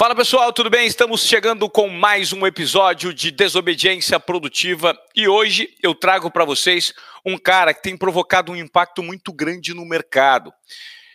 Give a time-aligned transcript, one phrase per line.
[0.00, 0.86] Fala pessoal, tudo bem?
[0.86, 6.94] Estamos chegando com mais um episódio de Desobediência Produtiva e hoje eu trago para vocês
[7.22, 10.54] um cara que tem provocado um impacto muito grande no mercado.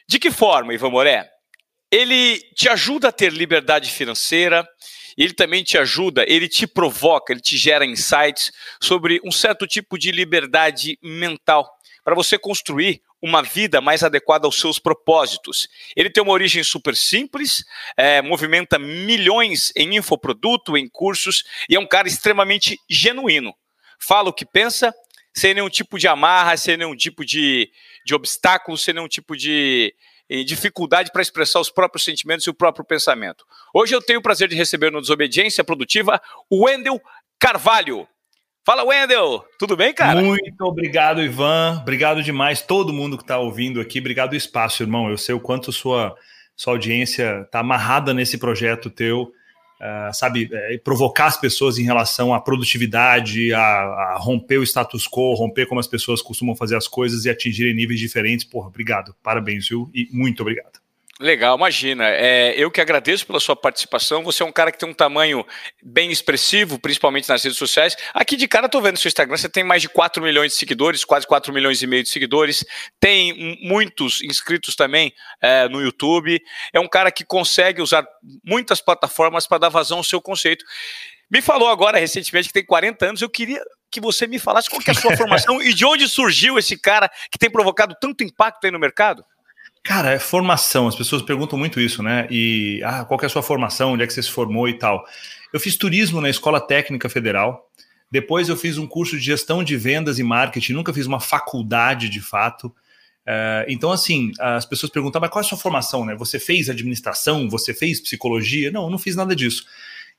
[0.08, 1.28] De que forma, Ivan Moré?
[1.92, 4.64] Ele te ajuda a ter liberdade financeira,
[5.18, 9.98] ele também te ajuda, ele te provoca, ele te gera insights sobre um certo tipo
[9.98, 11.68] de liberdade mental
[12.04, 15.68] para você construir uma vida mais adequada aos seus propósitos.
[15.96, 17.64] Ele tem uma origem super simples,
[17.98, 23.54] é, movimenta milhões em infoproduto, em cursos, e é um cara extremamente genuíno.
[24.00, 24.94] Fala o que pensa,
[25.34, 27.70] sem nenhum tipo de amarra, sem nenhum tipo de,
[28.06, 29.94] de obstáculo, sem nenhum tipo de
[30.30, 33.46] eh, dificuldade para expressar os próprios sentimentos e o próprio pensamento.
[33.74, 37.02] Hoje eu tenho o prazer de receber no Desobediência Produtiva o Wendel
[37.40, 38.08] Carvalho.
[38.66, 39.46] Fala, Wendel!
[39.60, 40.20] Tudo bem, cara?
[40.20, 41.78] Muito obrigado, Ivan.
[41.84, 44.00] Obrigado demais, todo mundo que está ouvindo aqui.
[44.00, 45.08] Obrigado o espaço, irmão.
[45.08, 46.16] Eu sei o quanto sua,
[46.56, 49.32] sua audiência está amarrada nesse projeto teu.
[49.80, 55.08] Uh, sabe, é, provocar as pessoas em relação à produtividade, a, a, romper o status
[55.08, 58.46] quo, romper como as pessoas costumam fazer as coisas e atingirem níveis diferentes.
[58.46, 59.14] Porra, obrigado.
[59.22, 59.92] Parabéns, viu?
[59.94, 60.85] E muito obrigado.
[61.18, 62.10] Legal, imagina.
[62.10, 64.22] É, eu que agradeço pela sua participação.
[64.26, 65.46] Você é um cara que tem um tamanho
[65.82, 67.96] bem expressivo, principalmente nas redes sociais.
[68.14, 70.58] Aqui de cara, estou vendo no seu Instagram, você tem mais de 4 milhões de
[70.58, 72.66] seguidores, quase 4 milhões e meio de seguidores.
[73.00, 76.38] Tem muitos inscritos também é, no YouTube.
[76.74, 78.06] É um cara que consegue usar
[78.44, 80.66] muitas plataformas para dar vazão ao seu conceito.
[81.32, 83.22] Me falou agora recentemente que tem 40 anos.
[83.22, 86.60] Eu queria que você me falasse qual é a sua formação e de onde surgiu
[86.60, 89.24] esse cara que tem provocado tanto impacto aí no mercado.
[89.86, 90.88] Cara, é formação.
[90.88, 92.28] As pessoas perguntam muito isso, né?
[92.32, 93.94] E ah, qual é a sua formação?
[93.94, 95.06] Onde é que você se formou e tal?
[95.54, 97.70] Eu fiz turismo na Escola Técnica Federal.
[98.10, 100.74] Depois eu fiz um curso de gestão de vendas e marketing.
[100.74, 102.70] Nunca fiz uma faculdade de fato.
[103.28, 106.04] Uh, então, assim, as pessoas perguntam, mas qual é a sua formação?
[106.04, 106.16] Né?
[106.16, 107.48] Você fez administração?
[107.48, 108.72] Você fez psicologia?
[108.72, 109.66] Não, eu não fiz nada disso.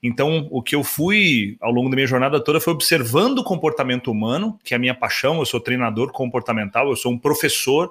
[0.01, 4.13] Então, o que eu fui ao longo da minha jornada toda foi observando o comportamento
[4.13, 5.41] humano, que é a minha paixão.
[5.41, 7.91] Eu sou treinador comportamental, eu sou um professor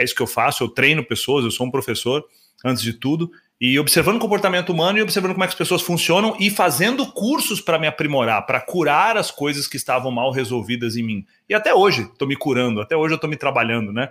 [0.00, 2.24] é isso que eu faço, eu treino pessoas, eu sou um professor,
[2.64, 3.30] antes de tudo,
[3.60, 7.06] e observando o comportamento humano e observando como é que as pessoas funcionam e fazendo
[7.12, 11.26] cursos para me aprimorar, para curar as coisas que estavam mal resolvidas em mim.
[11.46, 14.10] E até hoje estou me curando, até hoje eu estou me trabalhando, né?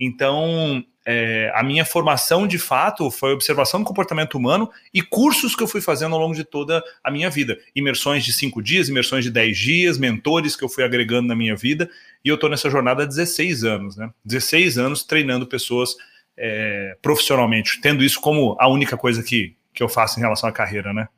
[0.00, 5.62] Então, é, a minha formação de fato foi observação do comportamento humano e cursos que
[5.62, 7.58] eu fui fazendo ao longo de toda a minha vida.
[7.74, 11.56] Imersões de cinco dias, imersões de dez dias, mentores que eu fui agregando na minha
[11.56, 11.90] vida.
[12.24, 14.10] E eu estou nessa jornada há 16 anos, né?
[14.24, 15.96] 16 anos treinando pessoas
[16.36, 20.52] é, profissionalmente, tendo isso como a única coisa que, que eu faço em relação à
[20.52, 21.08] carreira, né?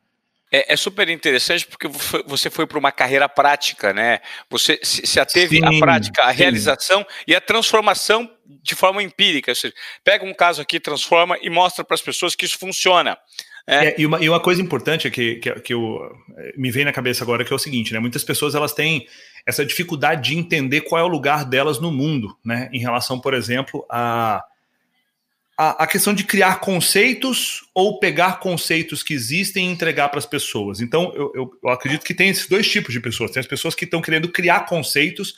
[0.53, 1.87] É, é, super interessante porque
[2.27, 4.19] você foi para uma carreira prática, né?
[4.50, 9.53] Você se, se ateve sim, à prática, à realização e à transformação de forma empírica.
[9.53, 9.72] Ou seja,
[10.03, 13.17] pega um caso aqui, transforma e mostra para as pessoas que isso funciona.
[13.65, 13.88] É.
[13.88, 16.00] É, e, uma, e, uma, coisa importante que, que, que eu,
[16.56, 18.00] me vem na cabeça agora que é o seguinte, né?
[18.00, 19.06] Muitas pessoas elas têm
[19.46, 22.68] essa dificuldade de entender qual é o lugar delas no mundo, né?
[22.72, 24.44] Em relação, por exemplo, a
[25.62, 30.80] a, questão de criar conceitos ou pegar conceitos que existem e entregar para as pessoas.
[30.80, 33.30] Então, eu, eu, eu, acredito que tem esses dois tipos de pessoas.
[33.30, 35.34] Tem as pessoas que estão querendo criar conceitos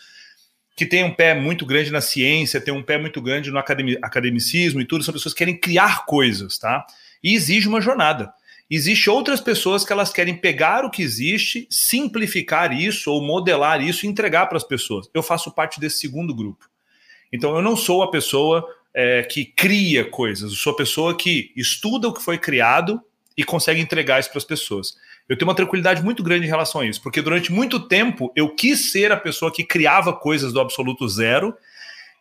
[0.76, 4.80] que têm um pé muito grande na ciência, têm um pé muito grande no academicismo
[4.80, 5.02] e tudo.
[5.02, 6.86] São pessoas que querem criar coisas, tá?
[7.20, 8.32] E exige uma jornada.
[8.74, 14.06] Existem outras pessoas que elas querem pegar o que existe, simplificar isso ou modelar isso
[14.06, 15.10] e entregar para as pessoas.
[15.12, 16.70] Eu faço parte desse segundo grupo.
[17.30, 21.52] Então, eu não sou a pessoa é, que cria coisas, eu sou a pessoa que
[21.54, 22.98] estuda o que foi criado
[23.36, 24.96] e consegue entregar isso para as pessoas.
[25.28, 28.54] Eu tenho uma tranquilidade muito grande em relação a isso, porque durante muito tempo eu
[28.54, 31.54] quis ser a pessoa que criava coisas do absoluto zero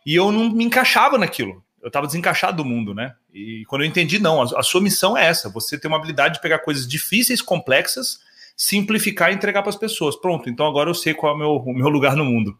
[0.05, 1.63] e eu não me encaixava naquilo.
[1.81, 3.15] Eu estava desencaixado do mundo, né?
[3.33, 6.35] E quando eu entendi, não, a, a sua missão é essa: você tem uma habilidade
[6.35, 8.19] de pegar coisas difíceis, complexas,
[8.55, 10.15] simplificar e entregar para as pessoas.
[10.15, 12.57] Pronto, então agora eu sei qual é o meu, o meu lugar no mundo.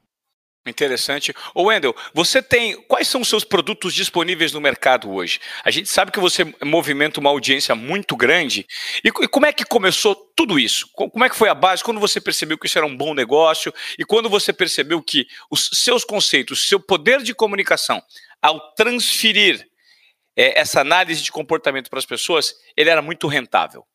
[0.64, 1.34] Interessante.
[1.56, 2.80] Ô Wendel, você tem.
[2.84, 5.40] Quais são os seus produtos disponíveis no mercado hoje?
[5.66, 8.68] A gente sabe que você movimenta uma audiência muito grande.
[9.04, 10.88] E, e, como é que começou tudo isso?
[10.94, 11.84] Como é que foi a base?
[11.84, 13.74] Quando você percebeu que isso era um bom negócio?
[13.98, 18.00] E quando você percebeu que os seus conceitos, seu poder de comunicação,
[18.42, 19.66] ao transferir
[20.36, 23.86] é, essa análise de comportamento para as pessoas, ele era muito rentável?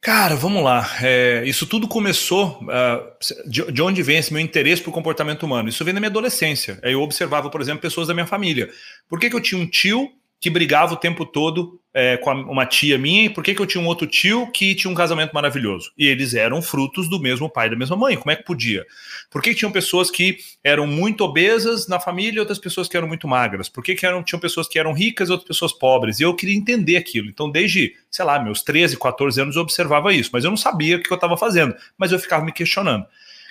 [0.00, 0.88] Cara, vamos lá.
[1.02, 2.60] É, isso tudo começou.
[2.62, 5.68] Uh, de, de, onde vem esse meu interesse por comportamento humano?
[5.68, 6.78] Isso vem da minha adolescência.
[6.84, 8.70] Eu observava, por exemplo, pessoas da minha família.
[9.08, 10.08] Por que, que eu tinha um tio
[10.40, 13.66] que brigava o tempo todo é, com uma tia minha e por que, que eu
[13.66, 15.90] tinha um outro tio que tinha um casamento maravilhoso?
[15.98, 18.16] E eles eram frutos do mesmo pai e da mesma mãe.
[18.16, 18.86] Como é que podia?
[19.28, 22.96] Por que, que tinham pessoas que eram muito obesas na família e outras pessoas que
[22.96, 23.68] eram muito magras?
[23.68, 26.20] Por que, que eram, tinham pessoas que eram ricas e outras pessoas pobres?
[26.20, 27.28] E eu queria entender aquilo.
[27.28, 30.98] Então, desde, sei lá, meus 13, 14 anos eu observava isso, mas eu não sabia
[30.98, 33.04] o que eu estava fazendo, mas eu ficava me questionando.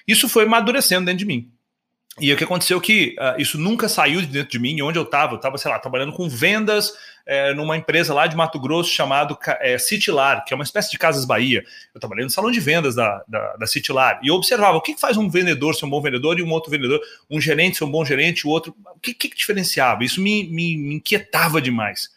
[0.07, 1.51] Isso foi amadurecendo dentro de mim.
[2.19, 4.97] E o que aconteceu é que uh, isso nunca saiu de dentro de mim, onde
[4.97, 6.93] eu estava, eu estava, sei lá, trabalhando com vendas
[7.27, 10.97] é, numa empresa lá de Mato Grosso chamado é, Citilar, que é uma espécie de
[10.97, 11.63] Casas Bahia.
[11.93, 14.97] Eu trabalhei no salão de vendas da, da, da Citilar e eu observava o que,
[14.97, 16.99] faz um vendedor ser um bom vendedor e um outro vendedor,
[17.29, 18.75] um gerente ser um bom gerente, o outro.
[18.95, 20.03] O que, que, que diferenciava?
[20.03, 22.09] Isso me, me, me inquietava demais.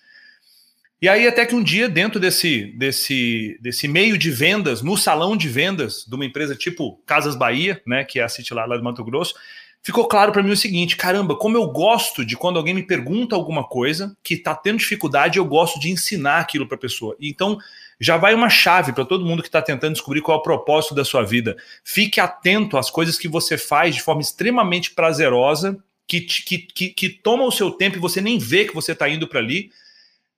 [1.03, 5.35] E aí, até que um dia, dentro desse, desse, desse meio de vendas, no salão
[5.35, 8.77] de vendas de uma empresa tipo Casas Bahia, né, que é a City lá, lá
[8.77, 9.35] de Mato Grosso,
[9.83, 13.35] ficou claro para mim o seguinte: caramba, como eu gosto de quando alguém me pergunta
[13.35, 17.17] alguma coisa que está tendo dificuldade, eu gosto de ensinar aquilo para a pessoa.
[17.21, 17.59] Então,
[18.01, 20.95] já vai uma chave para todo mundo que está tentando descobrir qual é o propósito
[20.95, 21.57] da sua vida.
[21.85, 27.09] Fique atento às coisas que você faz de forma extremamente prazerosa, que, que, que, que
[27.09, 29.71] toma o seu tempo e você nem vê que você está indo para ali.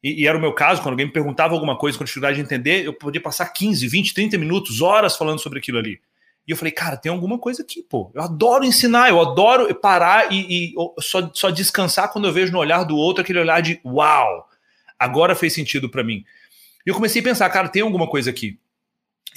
[0.02, 2.42] E, e, era o meu caso, quando alguém me perguntava alguma coisa com dificuldade de
[2.42, 6.00] entender, eu podia passar 15, 20, 30 minutos, horas falando sobre aquilo ali.
[6.46, 8.10] E eu falei, cara, tem alguma coisa aqui, pô.
[8.14, 12.58] Eu adoro ensinar, eu adoro parar e, e só, só descansar quando eu vejo no
[12.58, 14.48] olhar do outro aquele olhar de uau,
[14.98, 16.24] agora fez sentido para mim.
[16.84, 18.58] E eu comecei a pensar, cara, tem alguma coisa aqui.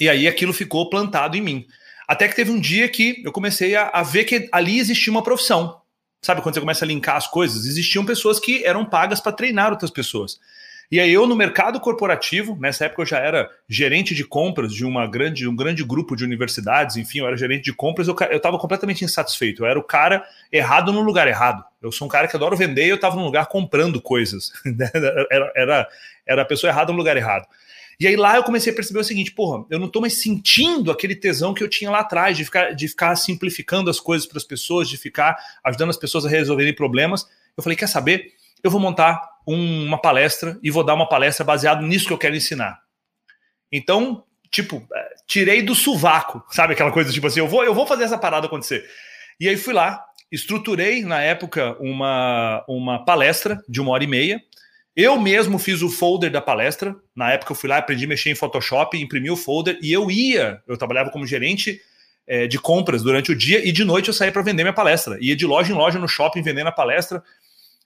[0.00, 1.66] E aí aquilo ficou plantado em mim.
[2.08, 5.22] Até que teve um dia que eu comecei a, a ver que ali existia uma
[5.22, 5.80] profissão.
[6.20, 7.66] Sabe quando você começa a linkar as coisas?
[7.66, 10.40] Existiam pessoas que eram pagas para treinar outras pessoas.
[10.90, 14.84] E aí eu no mercado corporativo, nessa época eu já era gerente de compras de
[14.84, 18.58] uma grande, um grande grupo de universidades, enfim, eu era gerente de compras, eu estava
[18.58, 19.62] completamente insatisfeito.
[19.62, 21.64] Eu era o cara errado no lugar errado.
[21.82, 24.52] Eu sou um cara que adoro vender e eu estava num lugar comprando coisas.
[25.30, 25.88] era, era,
[26.26, 27.46] era a pessoa errada no lugar errado.
[27.98, 30.90] E aí lá eu comecei a perceber o seguinte, porra, eu não estou mais sentindo
[30.90, 34.36] aquele tesão que eu tinha lá atrás, de ficar, de ficar simplificando as coisas para
[34.36, 37.26] as pessoas, de ficar ajudando as pessoas a resolverem problemas.
[37.56, 38.34] Eu falei, quer saber?
[38.62, 42.18] Eu vou montar um, uma palestra e vou dar uma palestra baseada nisso que eu
[42.18, 42.80] quero ensinar.
[43.70, 47.86] Então, tipo, é, tirei do sovaco, sabe aquela coisa tipo assim, eu vou, eu vou
[47.86, 48.84] fazer essa parada acontecer.
[49.38, 54.40] E aí fui lá, estruturei na época uma, uma palestra de uma hora e meia.
[54.94, 56.96] Eu mesmo fiz o folder da palestra.
[57.14, 60.10] Na época eu fui lá, aprendi a mexer em Photoshop, imprimi o folder e eu
[60.10, 61.80] ia, eu trabalhava como gerente
[62.26, 65.18] é, de compras durante o dia e de noite eu saía para vender minha palestra.
[65.20, 67.22] Ia de loja em loja no shopping vendendo a palestra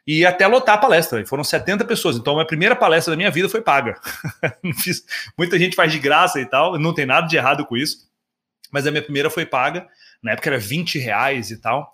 [0.07, 1.25] e até lotar a palestra.
[1.27, 2.17] Foram 70 pessoas.
[2.17, 4.01] Então, a primeira palestra da minha vida foi paga.
[5.37, 8.09] Muita gente faz de graça e tal, não tem nada de errado com isso.
[8.71, 9.87] Mas a minha primeira foi paga.
[10.23, 11.93] Na época era 20 reais e tal.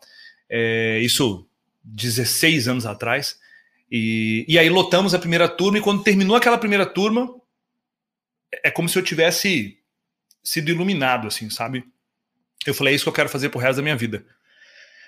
[0.49, 1.47] É, isso
[1.85, 3.39] 16 anos atrás.
[3.91, 7.33] E, e aí lotamos a primeira turma, e quando terminou aquela primeira turma,
[8.65, 9.79] é como se eu tivesse
[10.43, 11.85] sido iluminado, assim, sabe?
[12.67, 14.25] Eu falei, é isso que eu quero fazer pro resto da minha vida.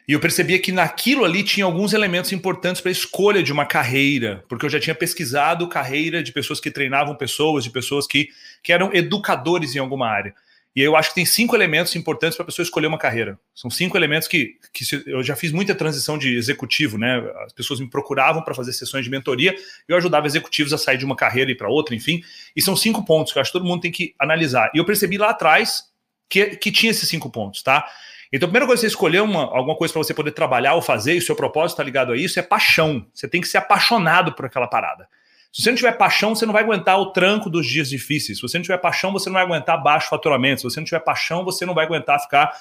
[0.09, 3.67] E eu percebia que naquilo ali tinha alguns elementos importantes para a escolha de uma
[3.67, 8.31] carreira, porque eu já tinha pesquisado carreira de pessoas que treinavam pessoas, de pessoas que,
[8.63, 10.35] que eram educadores em alguma área.
[10.75, 13.39] E eu acho que tem cinco elementos importantes para a pessoa escolher uma carreira.
[13.55, 17.19] São cinco elementos que, que se, eu já fiz muita transição de executivo, né?
[17.45, 19.55] As pessoas me procuravam para fazer sessões de mentoria,
[19.87, 22.23] eu ajudava executivos a sair de uma carreira e para outra, enfim.
[22.57, 24.71] E são cinco pontos que eu acho que todo mundo tem que analisar.
[24.75, 25.85] E eu percebi lá atrás
[26.31, 27.85] que, que tinha esses cinco pontos, tá?
[28.33, 30.83] Então, a primeira coisa que você escolher uma, alguma coisa para você poder trabalhar ou
[30.83, 33.07] fazer, e o seu propósito está ligado a isso, é paixão.
[33.13, 35.09] Você tem que ser apaixonado por aquela parada.
[35.53, 38.39] Se você não tiver paixão, você não vai aguentar o tranco dos dias difíceis.
[38.39, 40.61] Se você não tiver paixão, você não vai aguentar baixo faturamento.
[40.61, 42.55] Se você não tiver paixão, você não vai aguentar ficar,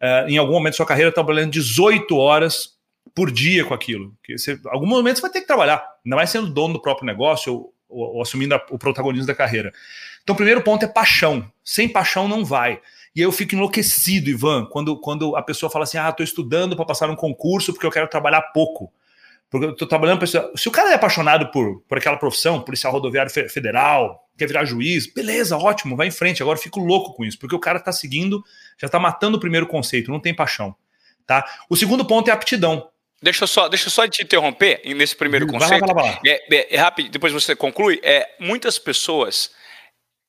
[0.00, 2.76] uh, em algum momento da sua carreira, trabalhando 18 horas
[3.14, 4.12] por dia com aquilo.
[4.16, 4.34] Porque
[4.66, 5.84] algum momento você vai ter que trabalhar.
[6.04, 9.34] Não vai sendo dono do próprio negócio ou, ou, ou assumindo a, o protagonismo da
[9.34, 9.72] carreira.
[10.22, 11.48] Então, o primeiro ponto é paixão.
[11.64, 12.80] Sem paixão, não vai.
[13.14, 16.74] E aí eu fico enlouquecido, Ivan, quando, quando a pessoa fala assim: ah, estou estudando
[16.74, 18.92] para passar um concurso porque eu quero trabalhar pouco.
[19.50, 20.50] Porque eu estou trabalhando para.
[20.56, 25.12] Se o cara é apaixonado por, por aquela profissão, policial rodoviário federal, quer virar juiz,
[25.12, 26.42] beleza, ótimo, vai em frente.
[26.42, 28.42] Agora eu fico louco com isso, porque o cara está seguindo,
[28.80, 30.74] já está matando o primeiro conceito, não tem paixão.
[31.26, 31.44] Tá?
[31.68, 32.88] O segundo ponto é aptidão.
[33.22, 35.80] Deixa eu só, deixa eu só te interromper nesse primeiro conceito.
[35.80, 36.20] Vai lá, vai lá.
[36.26, 38.00] É, é, é rápido, depois você conclui.
[38.02, 39.50] É, muitas pessoas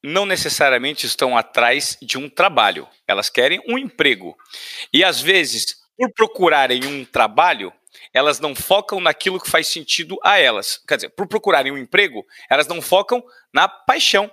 [0.04, 4.38] não necessariamente estão atrás de um trabalho, elas querem um emprego.
[4.92, 7.72] E às vezes, por procurarem um trabalho,
[8.14, 10.82] elas não focam naquilo que faz sentido a elas.
[10.88, 14.32] Quer dizer, por procurarem um emprego, elas não focam na paixão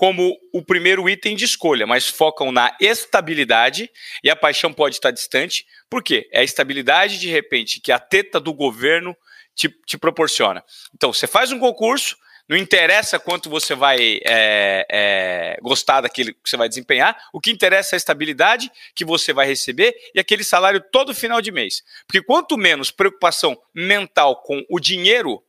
[0.00, 3.90] como o primeiro item de escolha, mas focam na estabilidade
[4.24, 5.66] e a paixão pode estar distante.
[5.90, 6.26] Por quê?
[6.32, 9.14] É a estabilidade, de repente, que a teta do governo
[9.54, 10.64] te, te proporciona.
[10.94, 12.16] Então, você faz um concurso,
[12.50, 17.48] Não interessa quanto você vai é, é, gostar daquilo que você vai desempenhar, o que
[17.48, 21.84] interessa é a estabilidade que você vai receber e aquele salário todo final de mês.
[22.08, 25.40] Porque quanto menos preocupação mental com o dinheiro,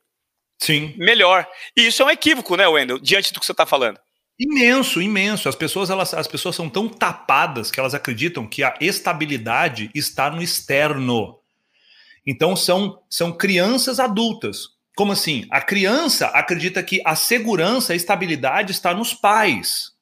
[0.60, 0.93] Sim.
[0.96, 1.48] melhor.
[1.75, 4.00] E isso é um equívoco, né, Wendel, diante do que você está falando.
[4.39, 5.50] Imenso, imenso.
[5.50, 10.29] As pessoas, elas, as pessoas são tão tapadas que elas acreditam que a estabilidade está
[10.29, 11.39] no externo.
[12.27, 14.79] Então são, são crianças adultas.
[15.01, 15.48] Como assim?
[15.50, 19.93] A criança acredita que a segurança, a estabilidade está nos pais.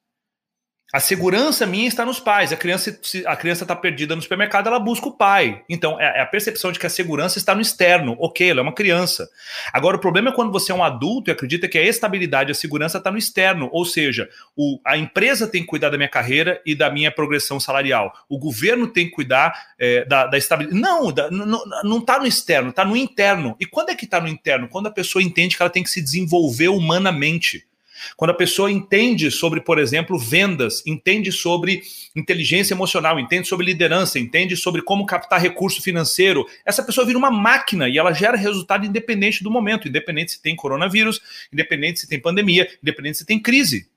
[0.92, 2.52] A segurança minha está nos pais.
[2.52, 5.62] A criança, a criança está perdida no supermercado, ela busca o pai.
[5.70, 8.18] Então, é, é a percepção de que a segurança está no externo.
[8.20, 9.30] Ok, ela é uma criança.
[9.72, 12.56] Agora, o problema é quando você é um adulto e acredita que a estabilidade, a
[12.56, 13.70] segurança está no externo.
[13.72, 14.28] Ou seja,
[14.58, 18.12] o, a empresa tem que cuidar da minha carreira e da minha progressão salarial.
[18.28, 20.82] O governo tem que cuidar é, da, da, estabilidade.
[20.82, 23.56] Não, da, não está no externo, está no interno.
[23.60, 24.68] E quando é que está no interno?
[24.68, 27.69] Quando a pessoa entende que ela tem que se desenvolver humanamente.
[28.16, 31.82] Quando a pessoa entende sobre, por exemplo, vendas, entende sobre
[32.16, 37.32] inteligência emocional, entende sobre liderança, entende sobre como captar recurso financeiro, essa pessoa vira uma
[37.32, 42.20] máquina e ela gera resultado independente do momento, independente se tem coronavírus, independente se tem
[42.20, 43.88] pandemia, independente se tem crise.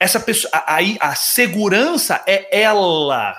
[0.00, 3.36] Essa pessoa, aí a segurança é ela.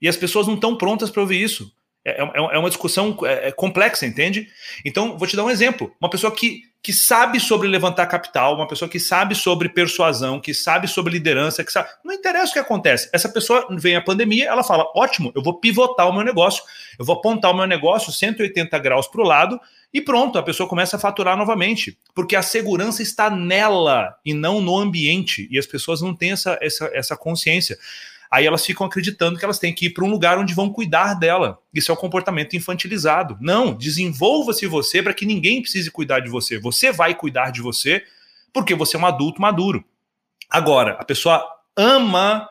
[0.00, 1.72] E as pessoas não estão prontas para ouvir isso.
[2.10, 4.48] É, é, é uma discussão é, é complexa, entende?
[4.84, 5.94] Então, vou te dar um exemplo.
[6.00, 10.54] Uma pessoa que que sabe sobre levantar capital, uma pessoa que sabe sobre persuasão, que
[10.54, 11.88] sabe sobre liderança, que sabe.
[12.04, 13.10] Não interessa o que acontece.
[13.12, 16.62] Essa pessoa vem a pandemia, ela fala: ótimo, eu vou pivotar o meu negócio,
[16.98, 19.60] eu vou apontar o meu negócio 180 graus para o lado
[19.92, 21.98] e pronto, a pessoa começa a faturar novamente.
[22.14, 25.48] Porque a segurança está nela e não no ambiente.
[25.50, 27.78] E as pessoas não têm essa, essa, essa consciência
[28.30, 31.14] aí elas ficam acreditando que elas têm que ir para um lugar onde vão cuidar
[31.14, 31.58] dela.
[31.72, 33.36] Isso é o um comportamento infantilizado.
[33.40, 36.58] Não, desenvolva-se você para que ninguém precise cuidar de você.
[36.58, 38.02] Você vai cuidar de você
[38.52, 39.84] porque você é um adulto maduro.
[40.48, 41.44] Agora, a pessoa
[41.76, 42.48] ama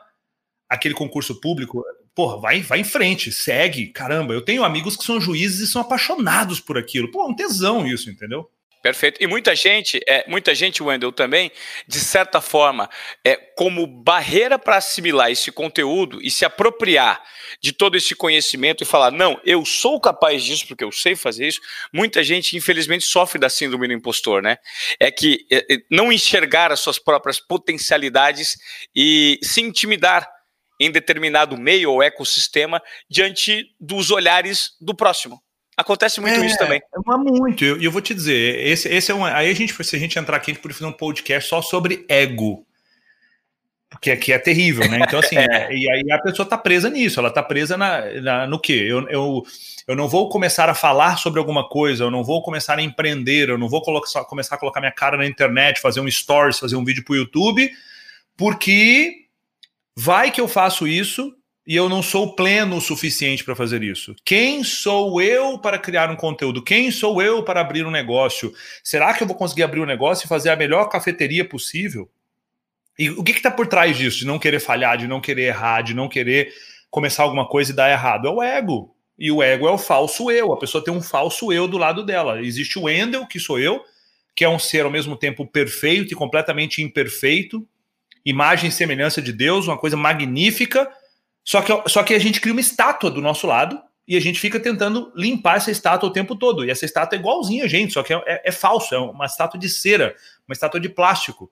[0.68, 3.88] aquele concurso público, porra, vai, vai em frente, segue.
[3.88, 7.10] Caramba, eu tenho amigos que são juízes e são apaixonados por aquilo.
[7.10, 8.48] Pô, é um tesão isso, entendeu?
[8.80, 9.20] Perfeito.
[9.20, 11.50] E muita gente, é, muita gente, Wendel, também,
[11.86, 12.88] de certa forma,
[13.24, 17.20] é, como barreira para assimilar esse conteúdo e se apropriar
[17.60, 21.48] de todo esse conhecimento e falar, não, eu sou capaz disso porque eu sei fazer
[21.48, 21.60] isso,
[21.92, 24.58] muita gente, infelizmente, sofre da síndrome do impostor, né?
[25.00, 28.56] É que é, é não enxergar as suas próprias potencialidades
[28.94, 30.28] e se intimidar
[30.80, 32.80] em determinado meio ou ecossistema
[33.10, 35.42] diante dos olhares do próximo.
[35.78, 36.82] Acontece muito é, isso também.
[36.92, 37.64] É muito.
[37.64, 39.24] E eu, eu, vou te dizer, esse, esse é um.
[39.24, 41.62] Aí a gente, se a gente entrar aqui, a gente poderia fazer um podcast só
[41.62, 42.66] sobre ego.
[43.88, 44.98] Porque aqui é terrível, né?
[45.00, 45.72] Então, assim, é.
[45.72, 48.86] e aí a pessoa tá presa nisso, ela tá presa na, na, no quê?
[48.88, 49.42] Eu, eu,
[49.86, 53.48] eu não vou começar a falar sobre alguma coisa, eu não vou começar a empreender,
[53.48, 56.74] eu não vou colocar, começar a colocar minha cara na internet, fazer um stories, fazer
[56.74, 57.70] um vídeo pro YouTube,
[58.36, 59.26] porque
[59.96, 61.37] vai que eu faço isso
[61.68, 64.16] e eu não sou pleno o suficiente para fazer isso.
[64.24, 66.62] Quem sou eu para criar um conteúdo?
[66.62, 68.54] Quem sou eu para abrir um negócio?
[68.82, 72.08] Será que eu vou conseguir abrir um negócio e fazer a melhor cafeteria possível?
[72.98, 74.20] E o que está por trás disso?
[74.20, 76.54] De não querer falhar, de não querer errar, de não querer
[76.90, 78.26] começar alguma coisa e dar errado?
[78.26, 78.96] É o ego.
[79.18, 80.54] E o ego é o falso eu.
[80.54, 82.40] A pessoa tem um falso eu do lado dela.
[82.40, 83.84] Existe o Endel, que sou eu,
[84.34, 87.68] que é um ser ao mesmo tempo perfeito e completamente imperfeito,
[88.24, 90.90] imagem e semelhança de Deus, uma coisa magnífica
[91.48, 94.38] só que, só que a gente cria uma estátua do nosso lado e a gente
[94.38, 96.62] fica tentando limpar essa estátua o tempo todo.
[96.62, 99.24] E essa estátua é igualzinha a gente, só que é, é, é falso, é uma
[99.24, 100.14] estátua de cera,
[100.46, 101.50] uma estátua de plástico.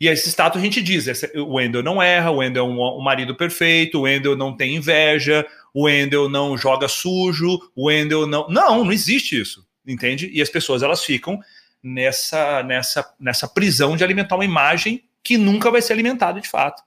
[0.00, 2.80] E essa estátua a gente diz: essa, o Wendel não erra, o Wendel é um,
[2.80, 8.26] um, marido perfeito, o Wendel não tem inveja, o Wendel não joga sujo, o Wendel
[8.26, 8.48] não.
[8.48, 10.30] Não, não existe isso, entende?
[10.32, 11.38] E as pessoas elas ficam
[11.82, 16.85] nessa, nessa, nessa prisão de alimentar uma imagem que nunca vai ser alimentada de fato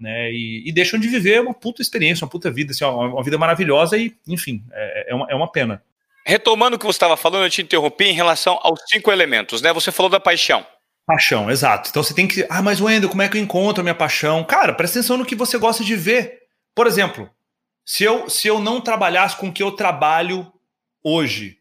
[0.00, 0.32] né?
[0.32, 3.36] E, e, deixam de viver uma puta experiência, uma puta vida, assim, uma, uma vida
[3.36, 5.82] maravilhosa e, enfim, é, é, uma, é uma pena.
[6.26, 9.72] Retomando o que você estava falando, eu te interrompi em relação aos cinco elementos, né?
[9.72, 10.66] Você falou da paixão.
[11.06, 11.90] Paixão, exato.
[11.90, 12.46] Então você tem que.
[12.48, 14.44] Ah, mas Wendel, como é que eu encontro a minha paixão?
[14.44, 16.40] Cara, presta atenção no que você gosta de ver.
[16.74, 17.28] Por exemplo,
[17.84, 20.50] se eu, se eu não trabalhasse com o que eu trabalho
[21.02, 21.58] hoje,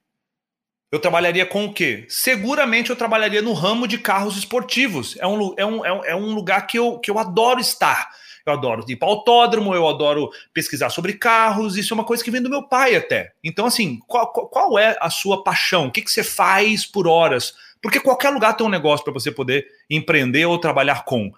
[0.91, 2.05] eu trabalharia com o quê?
[2.09, 5.15] Seguramente eu trabalharia no ramo de carros esportivos.
[5.19, 8.09] É um, é um, é um lugar que eu, que eu adoro estar.
[8.49, 12.31] Eu adoro ir para autódromo, eu adoro pesquisar sobre carros, isso é uma coisa que
[12.31, 13.33] vem do meu pai até.
[13.43, 15.87] Então, assim, qual, qual é a sua paixão?
[15.87, 17.53] O que, que você faz por horas?
[17.81, 21.31] Porque qualquer lugar tem um negócio para você poder empreender ou trabalhar com.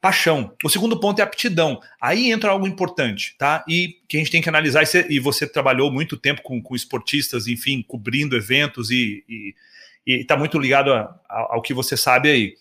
[0.00, 0.54] Paixão.
[0.62, 1.80] O segundo ponto é aptidão.
[2.00, 3.64] Aí entra algo importante, tá?
[3.68, 4.84] E que a gente tem que analisar.
[5.10, 9.24] E você trabalhou muito tempo com, com esportistas, enfim, cobrindo eventos e
[10.06, 12.54] está muito ligado a, a, ao que você sabe aí.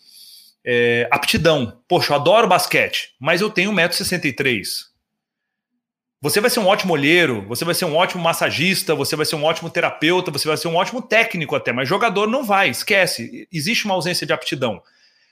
[0.69, 1.81] É, aptidão.
[1.87, 4.87] Poxa, eu adoro basquete, mas eu tenho 1,63m.
[6.19, 9.37] Você vai ser um ótimo olheiro, você vai ser um ótimo massagista, você vai ser
[9.37, 13.47] um ótimo terapeuta, você vai ser um ótimo técnico até, mas jogador não vai, esquece.
[13.49, 14.81] Existe uma ausência de aptidão.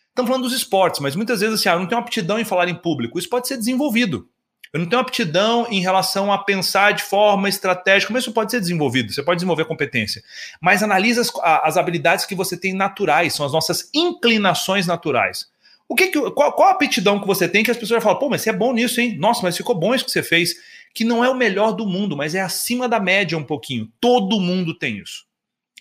[0.10, 2.76] Estamos falando dos esportes, mas muitas vezes assim, ah, não tenho aptidão em falar em
[2.76, 3.20] público.
[3.20, 4.30] Isso pode ser desenvolvido.
[4.76, 8.60] Eu não tenho aptidão em relação a pensar de forma estratégica, mas isso pode ser
[8.60, 10.22] desenvolvido, você pode desenvolver competência.
[10.60, 11.32] Mas analisa as,
[11.64, 15.48] as habilidades que você tem naturais, são as nossas inclinações naturais.
[15.88, 18.28] O que, que qual, qual, a aptidão que você tem que as pessoas falam, pô,
[18.28, 19.16] mas você é bom nisso, hein?
[19.18, 20.56] Nossa, mas ficou bom isso que você fez.
[20.94, 23.90] Que não é o melhor do mundo, mas é acima da média um pouquinho.
[24.02, 25.24] Todo mundo tem isso.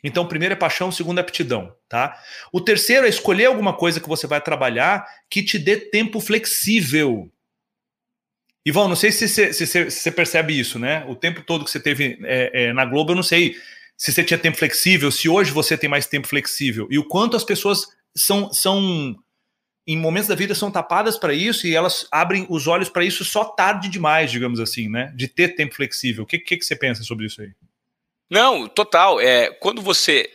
[0.05, 2.17] Então, primeiro é paixão, segundo é aptidão, tá?
[2.53, 7.29] O terceiro é escolher alguma coisa que você vai trabalhar que te dê tempo flexível.
[8.67, 11.05] Ivan, não sei se você, se, se percebe isso, né?
[11.07, 13.57] O tempo todo que você teve é, é, na Globo, eu não sei
[13.97, 17.37] se você tinha tempo flexível, se hoje você tem mais tempo flexível e o quanto
[17.37, 19.15] as pessoas são, são
[19.87, 23.25] em momentos da vida são tapadas para isso e elas abrem os olhos para isso
[23.25, 25.13] só tarde demais, digamos assim, né?
[25.15, 26.25] De ter tempo flexível.
[26.25, 27.53] O que, que, que você pensa sobre isso aí?
[28.31, 29.21] Não, total.
[29.21, 30.31] É, quando você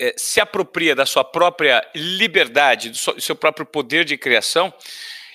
[0.00, 4.74] é, se apropria da sua própria liberdade, do seu próprio poder de criação,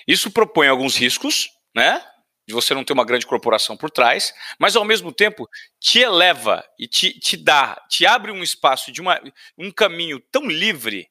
[0.06, 2.02] isso propõe alguns riscos, né?
[2.46, 5.48] De você não ter uma grande corporação por trás, mas ao mesmo tempo
[5.80, 9.20] te eleva e te, te dá, te abre um espaço de uma,
[9.56, 11.08] um caminho tão livre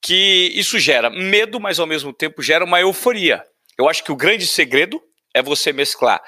[0.00, 3.44] que isso gera medo, mas ao mesmo tempo gera uma euforia.
[3.78, 5.02] Eu acho que o grande segredo
[5.32, 6.22] é você mesclar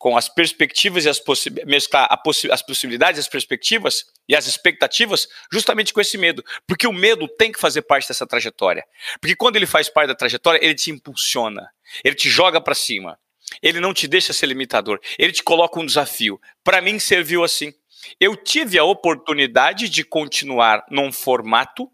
[0.00, 1.22] com as perspectivas e as
[1.66, 6.92] mesclar possi as possibilidades, as perspectivas e as expectativas, justamente com esse medo, porque o
[6.92, 8.82] medo tem que fazer parte dessa trajetória.
[9.20, 11.70] Porque quando ele faz parte da trajetória, ele te impulsiona,
[12.02, 13.18] ele te joga para cima.
[13.62, 15.00] Ele não te deixa ser limitador.
[15.18, 16.40] Ele te coloca um desafio.
[16.62, 17.72] Para mim, serviu assim.
[18.18, 21.90] Eu tive a oportunidade de continuar num formato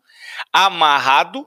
[0.53, 1.47] amarrado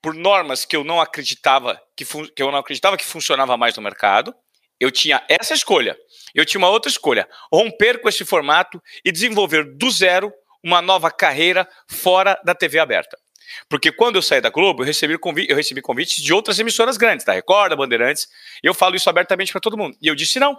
[0.00, 3.82] por normas que eu não acreditava que, que eu não acreditava que funcionava mais no
[3.82, 4.34] mercado.
[4.80, 5.96] Eu tinha essa escolha.
[6.34, 10.32] Eu tinha uma outra escolha: romper com esse formato e desenvolver do zero
[10.62, 13.16] uma nova carreira fora da TV aberta.
[13.68, 16.96] Porque quando eu saí da Globo, eu recebi, convite, eu recebi convites de outras emissoras
[16.96, 18.28] grandes, da Record, da Bandeirantes,
[18.62, 19.96] e eu falo isso abertamente para todo mundo.
[20.00, 20.58] E eu disse não.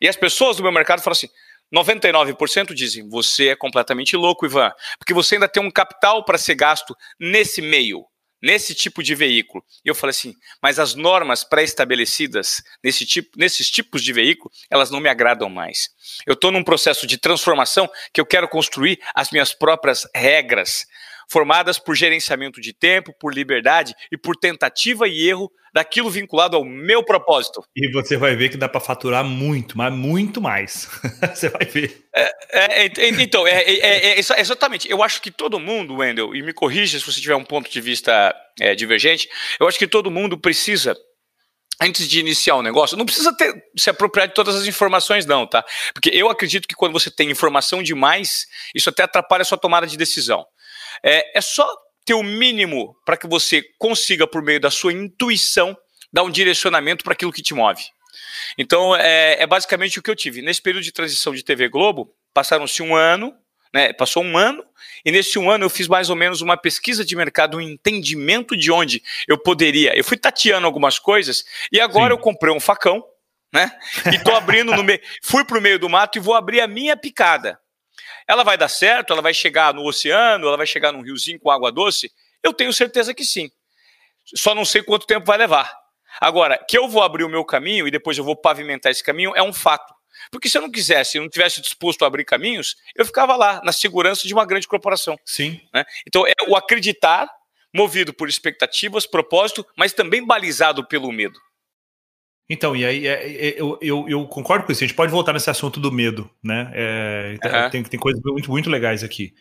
[0.00, 1.28] E as pessoas do meu mercado falam assim:
[1.74, 6.54] 99% dizem, você é completamente louco, Ivan, porque você ainda tem um capital para ser
[6.54, 8.04] gasto nesse meio
[8.42, 9.64] nesse tipo de veículo.
[9.84, 14.90] E eu falei assim, mas as normas pré-estabelecidas nesse tipo, nesses tipos de veículo, elas
[14.90, 15.90] não me agradam mais.
[16.26, 20.86] Eu estou num processo de transformação que eu quero construir as minhas próprias regras,
[21.30, 26.64] formadas por gerenciamento de tempo, por liberdade e por tentativa e erro daquilo vinculado ao
[26.64, 27.62] meu propósito.
[27.76, 30.88] E você vai ver que dá para faturar muito, mas muito mais.
[31.32, 32.04] você vai ver.
[32.14, 34.90] É, é, é então, é, é, é, exatamente.
[34.90, 37.80] Eu acho que todo mundo, Wendel, e me corrija se você tiver um ponto de
[37.80, 38.34] vista
[38.76, 40.96] divergente, eu acho que todo mundo precisa
[41.80, 45.46] antes de iniciar um negócio, não precisa ter, se apropriar de todas as informações, não,
[45.46, 45.64] tá?
[45.94, 49.86] Porque eu acredito que quando você tem informação demais, isso até atrapalha a sua tomada
[49.86, 50.44] de decisão.
[51.02, 51.68] É, é só
[52.04, 55.76] ter o mínimo para que você consiga, por meio da sua intuição,
[56.12, 57.82] dar um direcionamento para aquilo que te move.
[58.58, 60.42] Então, é, é, basicamente o que eu tive.
[60.42, 63.32] Nesse período de transição de TV Globo, passaram-se um ano,
[63.72, 64.64] né, passou um ano,
[65.04, 68.56] e nesse um ano eu fiz mais ou menos uma pesquisa de mercado, um entendimento
[68.56, 69.96] de onde eu poderia.
[69.96, 72.18] Eu fui tateando algumas coisas, e agora Sim.
[72.18, 73.04] eu comprei um facão,
[73.52, 73.70] né?
[74.12, 75.00] E tô abrindo no meio.
[75.22, 77.58] Fui para o meio do mato e vou abrir a minha picada.
[78.30, 79.12] Ela vai dar certo?
[79.12, 80.46] Ela vai chegar no oceano?
[80.46, 82.12] Ela vai chegar num riozinho com água doce?
[82.44, 83.50] Eu tenho certeza que sim.
[84.36, 85.76] Só não sei quanto tempo vai levar.
[86.20, 89.32] Agora, que eu vou abrir o meu caminho e depois eu vou pavimentar esse caminho
[89.34, 89.92] é um fato.
[90.30, 93.60] Porque se eu não quisesse, eu não tivesse disposto a abrir caminhos, eu ficava lá,
[93.64, 95.18] na segurança de uma grande corporação.
[95.24, 95.60] Sim.
[95.74, 95.84] Né?
[96.06, 97.28] Então, é o acreditar,
[97.74, 101.36] movido por expectativas, propósito, mas também balizado pelo medo.
[102.52, 104.82] Então, e aí é, é, eu, eu, eu, concordo com isso.
[104.82, 106.68] A gente pode voltar nesse assunto do medo, né?
[106.74, 107.70] É, uhum.
[107.70, 109.32] tem, tem coisas muito, muito legais aqui.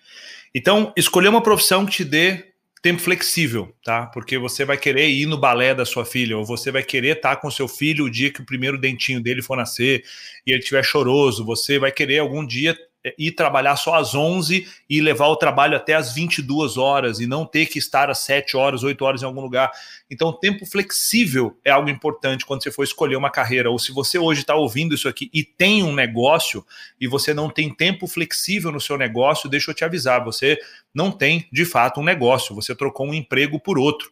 [0.54, 2.46] Então, escolher uma profissão que te dê
[2.84, 4.06] tempo flexível, tá?
[4.06, 7.38] Porque você vai querer ir no balé da sua filha, ou você vai querer estar
[7.38, 10.04] com seu filho o dia que o primeiro dentinho dele for nascer
[10.46, 12.78] e ele estiver choroso, você vai querer algum dia
[13.18, 17.46] ir trabalhar só às 11 e levar o trabalho até às 22 horas e não
[17.46, 19.72] ter que estar às 7 horas, 8 horas em algum lugar.
[20.10, 23.72] Então, tempo flexível é algo importante quando você for escolher uma carreira.
[23.72, 26.66] Ou se você hoje está ouvindo isso aqui e tem um negócio
[27.00, 30.60] e você não tem tempo flexível no seu negócio, deixa eu te avisar, você
[30.94, 34.12] não tem de fato um negócio, você trocou um emprego por outro.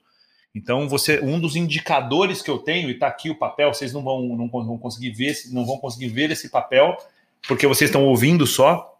[0.56, 4.02] Então, você, um dos indicadores que eu tenho, e está aqui o papel, vocês não
[4.02, 6.98] vão, não vão conseguir ver, não vão conseguir ver esse papel,
[7.48, 8.98] porque vocês estão ouvindo só,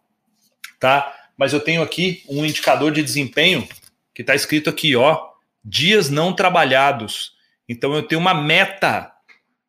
[0.78, 1.14] tá?
[1.36, 3.66] Mas eu tenho aqui um indicador de desempenho
[4.14, 5.28] que está escrito aqui, ó,
[5.64, 7.32] dias não trabalhados.
[7.68, 9.12] Então eu tenho uma meta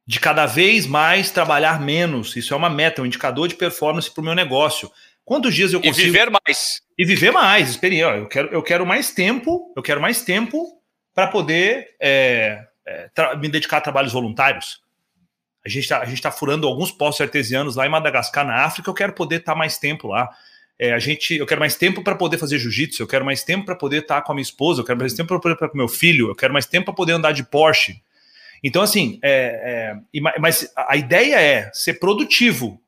[0.07, 2.35] de cada vez mais trabalhar menos.
[2.35, 4.91] Isso é uma meta, um indicador de performance para o meu negócio.
[5.23, 6.07] Quantos dias eu consigo.
[6.07, 6.81] E viver mais.
[6.97, 7.69] E viver mais.
[7.69, 8.17] Experiência.
[8.17, 10.81] Eu quero, eu quero mais tempo, eu quero mais tempo
[11.13, 14.81] para poder é, é, me dedicar a trabalhos voluntários.
[15.69, 18.89] A gente está tá furando alguns poços artesianos lá em Madagascar, na África.
[18.89, 20.29] Eu quero poder estar tá mais tempo lá.
[20.77, 23.65] É, a gente, eu quero mais tempo para poder fazer jiu-jitsu, eu quero mais tempo
[23.65, 25.67] para poder estar tá com a minha esposa, eu quero mais tempo para poder estar
[25.67, 28.01] com meu filho, eu quero mais tempo para poder andar de Porsche.
[28.63, 32.81] Então, assim, é, é, mas a ideia é ser produtivo.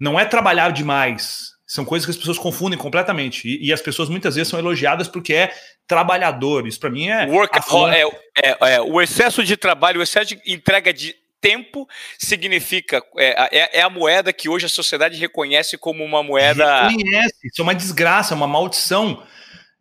[0.00, 1.52] Não é trabalhar demais.
[1.66, 3.48] São coisas que as pessoas confundem completamente.
[3.48, 5.52] E, e as pessoas muitas vezes são elogiadas porque é
[5.86, 6.66] trabalhador.
[6.66, 7.26] Isso para mim é.
[7.26, 7.58] Work,
[7.92, 8.02] é,
[8.48, 11.86] é, é, o excesso de trabalho, o excesso de entrega de tempo
[12.18, 13.02] significa.
[13.16, 16.88] É, é, é, a moeda que hoje a sociedade reconhece como uma moeda.
[16.88, 17.34] Reconhece.
[17.44, 19.22] Isso é uma desgraça, uma maldição.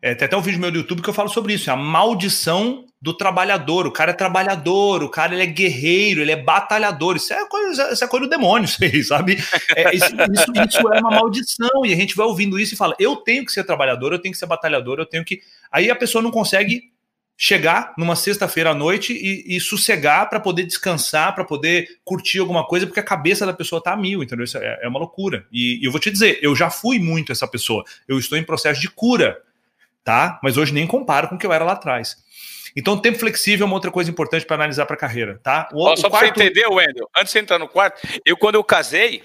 [0.02, 1.70] É, tem até um vídeo meu do YouTube que eu falo sobre isso.
[1.70, 3.88] É a maldição do trabalhador.
[3.88, 7.15] O cara é trabalhador, o cara ele é guerreiro, ele é batalhador.
[7.15, 9.38] Isso é coisa, isso é coisa do demônio, isso aí, sabe?
[9.76, 11.86] É, isso, isso, isso, é uma maldição.
[11.86, 14.34] E a gente vai ouvindo isso e fala: eu tenho que ser trabalhador, eu tenho
[14.34, 15.41] que ser batalhador, eu tenho que.
[15.72, 16.84] Aí a pessoa não consegue
[17.38, 22.65] chegar numa sexta-feira à noite e, e sossegar para poder descansar, para poder curtir alguma
[22.65, 24.43] coisa, porque a cabeça da pessoa tá a mil, entendeu?
[24.43, 25.45] Isso é, é uma loucura.
[25.52, 27.84] E, e eu vou te dizer, eu já fui muito essa pessoa.
[28.08, 29.39] Eu estou em processo de cura,
[30.04, 30.39] tá?
[30.41, 32.17] Mas hoje nem comparo com o que eu era lá atrás.
[32.76, 35.69] Então, tempo flexível é uma outra coisa importante para analisar para a carreira, tá?
[35.73, 36.12] O, só o quarto...
[36.12, 39.23] para você entender, Wendel, antes de entrar no quarto, eu quando eu casei,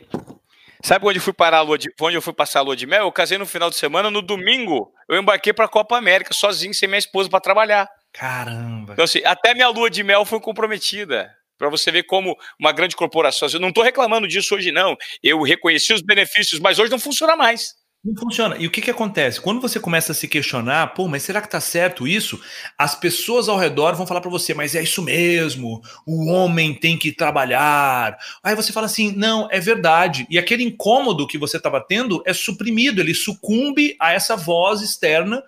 [0.82, 2.86] sabe onde eu fui parar a lua de, onde eu fui passar a lua de
[2.86, 3.04] mel?
[3.04, 6.74] Eu casei no final de semana, no domingo eu embarquei para a Copa América sozinho,
[6.74, 7.88] sem minha esposa para trabalhar.
[8.12, 8.92] Caramba.
[8.92, 11.30] Então assim, até minha lua de mel foi comprometida.
[11.58, 13.48] Para você ver como uma grande corporação.
[13.52, 14.96] Eu não estou reclamando disso hoje, não.
[15.22, 17.74] Eu reconheci os benefícios, mas hoje não funciona mais.
[18.04, 18.56] Não funciona.
[18.58, 19.40] E o que, que acontece?
[19.40, 22.40] Quando você começa a se questionar, pô, mas será que tá certo isso?
[22.76, 26.98] As pessoas ao redor vão falar para você, mas é isso mesmo, o homem tem
[26.98, 28.18] que trabalhar.
[28.42, 30.26] Aí você fala assim, não, é verdade.
[30.28, 35.40] E aquele incômodo que você estava tendo é suprimido, ele sucumbe a essa voz externa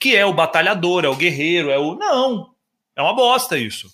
[0.00, 1.94] que é o batalhador, é o guerreiro, é o.
[1.94, 2.54] Não,
[2.96, 3.88] é uma bosta isso.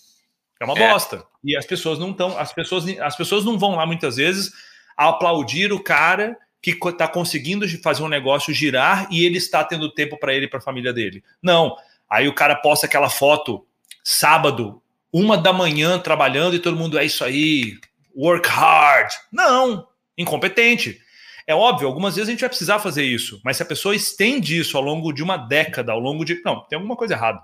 [0.61, 0.89] É uma é.
[0.89, 1.27] bosta.
[1.45, 2.39] E as pessoas não estão.
[2.39, 4.53] As pessoas, as pessoas não vão lá muitas vezes
[4.97, 10.19] aplaudir o cara que está conseguindo fazer um negócio girar e ele está tendo tempo
[10.19, 11.23] para ele e para a família dele.
[11.43, 11.77] Não.
[12.09, 13.67] Aí o cara posta aquela foto
[14.03, 14.81] sábado,
[15.13, 17.79] uma da manhã, trabalhando e todo mundo é isso aí,
[18.17, 19.11] work hard.
[19.31, 21.01] Não, incompetente.
[21.47, 24.59] É óbvio, algumas vezes a gente vai precisar fazer isso, mas se a pessoa estende
[24.59, 26.43] isso ao longo de uma década, ao longo de.
[26.45, 27.41] Não, tem alguma coisa errada.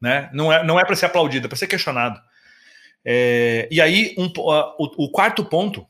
[0.00, 0.30] Né?
[0.32, 2.20] Não é, não é para ser aplaudido, é para ser questionado.
[3.04, 5.86] É, e aí, um, uh, o, o quarto ponto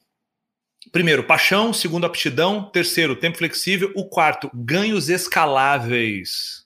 [0.92, 1.72] Primeiro, paixão.
[1.72, 2.70] Segundo, aptidão.
[2.70, 3.92] Terceiro, tempo flexível.
[3.94, 6.64] O quarto, ganhos escaláveis.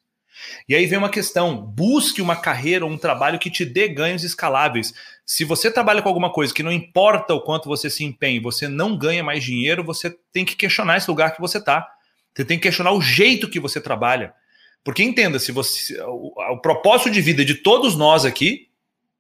[0.69, 4.25] E aí vem uma questão: busque uma carreira ou um trabalho que te dê ganhos
[4.25, 4.93] escaláveis.
[5.33, 8.67] Se você trabalha com alguma coisa que não importa o quanto você se empenhe, você
[8.67, 11.89] não ganha mais dinheiro, você tem que questionar esse lugar que você está.
[12.35, 14.35] Você tem que questionar o jeito que você trabalha.
[14.83, 18.71] Porque entenda, se você o, o propósito de vida de todos nós aqui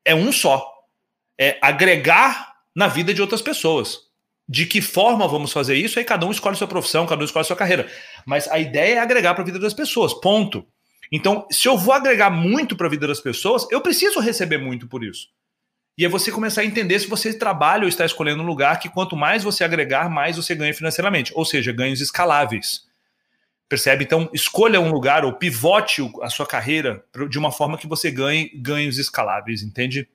[0.04, 0.68] é um só:
[1.38, 4.00] é agregar na vida de outras pessoas
[4.48, 7.46] de que forma vamos fazer isso, aí cada um escolhe sua profissão, cada um escolhe
[7.46, 7.88] sua carreira.
[8.26, 10.66] Mas a ideia é agregar para a vida das pessoas, ponto.
[11.12, 14.88] Então, se eu vou agregar muito para a vida das pessoas, eu preciso receber muito
[14.88, 15.28] por isso.
[16.00, 18.88] E é você começar a entender se você trabalha ou está escolhendo um lugar que
[18.88, 22.86] quanto mais você agregar, mais você ganha financeiramente, ou seja, ganhos escaláveis.
[23.68, 24.04] Percebe?
[24.04, 28.50] Então, escolha um lugar ou pivote a sua carreira de uma forma que você ganhe
[28.54, 30.08] ganhos escaláveis, entende?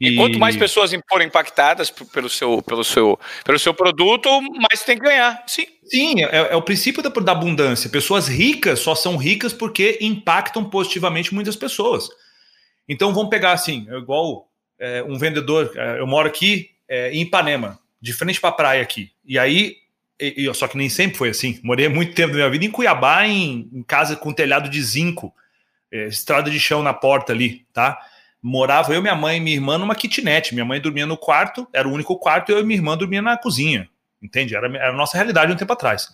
[0.00, 4.84] E, e quanto mais pessoas forem impactadas pelo seu, pelo seu, pelo seu produto, mais
[4.84, 5.44] tem que ganhar.
[5.46, 5.66] Sim.
[5.84, 7.90] Sim, é, é o princípio da, da, abundância.
[7.90, 12.08] Pessoas ricas só são ricas porque impactam positivamente muitas pessoas.
[12.88, 15.72] Então vamos pegar assim, igual é, um vendedor.
[15.74, 19.10] É, eu moro aqui é, em Ipanema, de frente para a praia aqui.
[19.24, 19.76] E aí,
[20.54, 21.60] só que nem sempre foi assim.
[21.62, 25.34] Morei muito tempo da minha vida em Cuiabá, em, em casa com telhado de zinco,
[25.92, 27.98] é, estrada de chão na porta ali, tá?
[28.46, 30.54] morava eu, minha mãe e minha irmã numa kitnet.
[30.54, 33.36] Minha mãe dormia no quarto, era o único quarto, eu e minha irmã dormia na
[33.36, 33.88] cozinha.
[34.22, 34.54] Entende?
[34.54, 36.08] Era, era a nossa realidade um tempo atrás.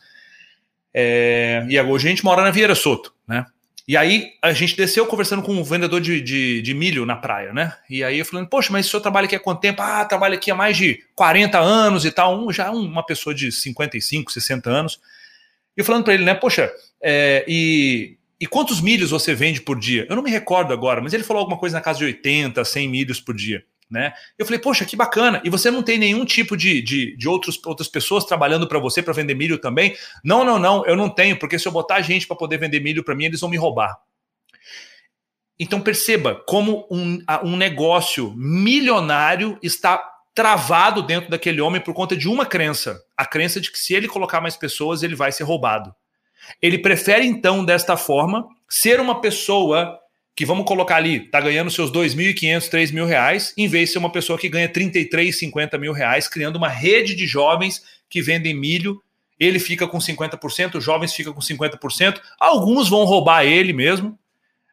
[0.95, 3.45] É, e hoje a gente mora na Vieira Soto, né?
[3.87, 7.53] E aí a gente desceu conversando com um vendedor de, de, de, milho na praia,
[7.53, 7.77] né?
[7.91, 9.83] E aí eu falando, poxa, mas o senhor trabalha aqui há quanto tempo?
[9.83, 12.39] Ah, trabalho aqui há mais de 40 anos e tal.
[12.39, 15.01] Um, já uma pessoa de 55, 60 anos.
[15.77, 19.79] E eu falando para ele, né, poxa, é, e e quantos milhos você vende por
[19.79, 20.05] dia?
[20.11, 22.89] Eu não me recordo agora, mas ele falou alguma coisa na casa de 80, 100
[22.89, 23.65] milhos por dia.
[23.93, 24.15] Né?
[24.39, 25.43] Eu falei, poxa, que bacana.
[25.45, 29.03] E você não tem nenhum tipo de, de, de outros, outras pessoas trabalhando para você
[29.03, 29.95] para vender milho também?
[30.25, 33.05] Não, não, não, eu não tenho, porque se eu botar gente para poder vender milho
[33.05, 33.99] para mim, eles vão me roubar.
[35.61, 40.03] Então perceba como um, um negócio milionário está
[40.35, 44.09] travado dentro daquele homem por conta de uma crença: a crença de que se ele
[44.09, 45.95] colocar mais pessoas, ele vai ser roubado.
[46.63, 50.02] Ele prefere, então, desta forma, ser uma pessoa
[50.35, 53.99] que, vamos colocar ali, está ganhando seus 2.500, 3 mil reais, em vez de ser
[53.99, 58.55] uma pessoa que ganha 33, 50 mil reais, criando uma rede de jovens que vendem
[58.55, 59.03] milho.
[59.39, 62.21] Ele fica com 50%, os jovens ficam com 50%.
[62.39, 64.19] Alguns vão roubar ele mesmo,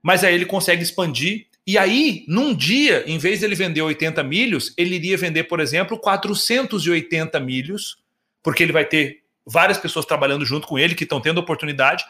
[0.02, 1.48] mas aí ele consegue expandir.
[1.68, 5.60] E aí, num dia, em vez de ele vender 80 milhos, ele iria vender, por
[5.60, 7.98] exemplo, 480 milhos,
[8.42, 12.04] porque ele vai ter várias pessoas trabalhando junto com ele que estão tendo oportunidade.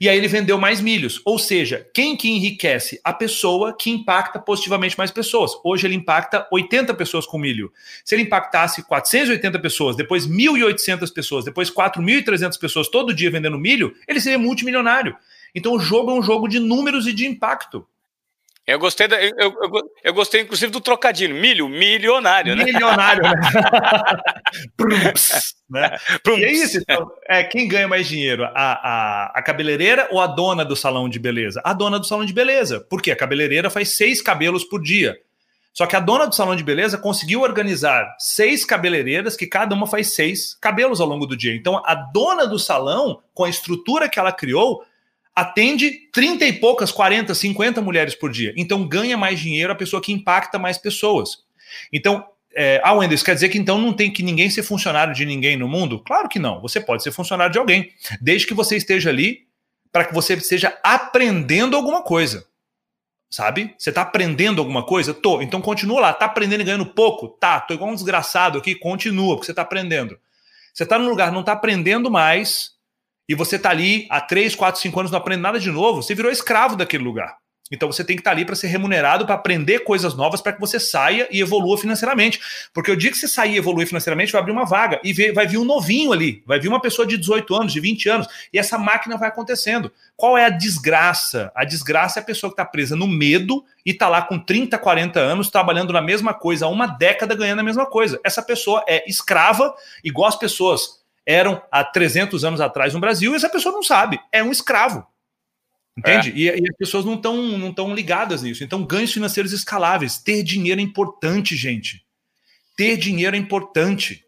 [0.00, 1.20] E aí ele vendeu mais milhos.
[1.24, 3.00] Ou seja, quem que enriquece?
[3.04, 5.52] A pessoa que impacta positivamente mais pessoas.
[5.64, 7.72] Hoje ele impacta 80 pessoas com milho.
[8.04, 13.94] Se ele impactasse 480 pessoas, depois 1.800 pessoas, depois 4.300 pessoas todo dia vendendo milho,
[14.08, 15.16] ele seria multimilionário.
[15.54, 17.86] Então o jogo é um jogo de números e de impacto.
[18.66, 19.70] Eu gostei, da, eu, eu,
[20.02, 21.34] eu, gostei inclusive do trocadilho.
[21.36, 22.64] Milho, milionário, né?
[22.64, 23.32] Milionário, né?
[24.74, 25.98] Prumps, né?
[26.22, 26.42] Prumps.
[26.42, 28.44] E é isso, então, é, quem ganha mais dinheiro?
[28.44, 31.60] A, a, a cabeleireira ou a dona do salão de beleza?
[31.62, 32.80] A dona do salão de beleza.
[32.88, 35.14] Porque a cabeleireira faz seis cabelos por dia.
[35.74, 39.86] Só que a dona do salão de beleza conseguiu organizar seis cabeleireiras, que cada uma
[39.86, 41.54] faz seis cabelos ao longo do dia.
[41.54, 44.82] Então, a dona do salão, com a estrutura que ela criou,
[45.34, 48.54] atende 30 e poucas, 40, 50 mulheres por dia.
[48.56, 51.38] Então ganha mais dinheiro a pessoa que impacta mais pessoas.
[51.92, 55.12] Então, é, ah, Wendel, isso quer dizer que então não tem que ninguém ser funcionário
[55.12, 55.98] de ninguém no mundo?
[56.04, 56.60] Claro que não.
[56.60, 59.46] Você pode ser funcionário de alguém, desde que você esteja ali
[59.92, 62.46] para que você esteja aprendendo alguma coisa.
[63.30, 63.74] Sabe?
[63.76, 65.12] Você está aprendendo alguma coisa?
[65.12, 65.42] Tô.
[65.42, 66.12] Então continua lá.
[66.12, 67.28] Tá aprendendo e ganhando pouco?
[67.28, 67.60] Tá.
[67.60, 68.76] Tô igual um desgraçado aqui.
[68.76, 70.16] Continua, porque você está aprendendo.
[70.72, 72.73] Você está no lugar, não está aprendendo mais,
[73.28, 76.14] e você está ali há 3, 4, 5 anos não aprende nada de novo, você
[76.14, 77.36] virou escravo daquele lugar.
[77.72, 80.52] Então você tem que estar tá ali para ser remunerado, para aprender coisas novas, para
[80.52, 82.38] que você saia e evolua financeiramente.
[82.74, 85.46] Porque o dia que você sair e evoluir financeiramente, vai abrir uma vaga e vai
[85.46, 88.58] vir um novinho ali, vai vir uma pessoa de 18 anos, de 20 anos, e
[88.58, 89.90] essa máquina vai acontecendo.
[90.14, 91.50] Qual é a desgraça?
[91.54, 94.76] A desgraça é a pessoa que está presa no medo e está lá com 30,
[94.76, 98.20] 40 anos, trabalhando na mesma coisa, há uma década ganhando a mesma coisa.
[98.22, 103.36] Essa pessoa é escrava, igual as pessoas eram há 300 anos atrás no Brasil e
[103.36, 105.06] essa pessoa não sabe, é um escravo.
[105.96, 106.30] Entende?
[106.30, 106.34] É.
[106.34, 108.64] E, e, as pessoas não estão não tão ligadas nisso.
[108.64, 110.18] Então, ganhos financeiros escaláveis.
[110.18, 112.04] Ter dinheiro é importante, gente.
[112.76, 114.24] Ter dinheiro é importante.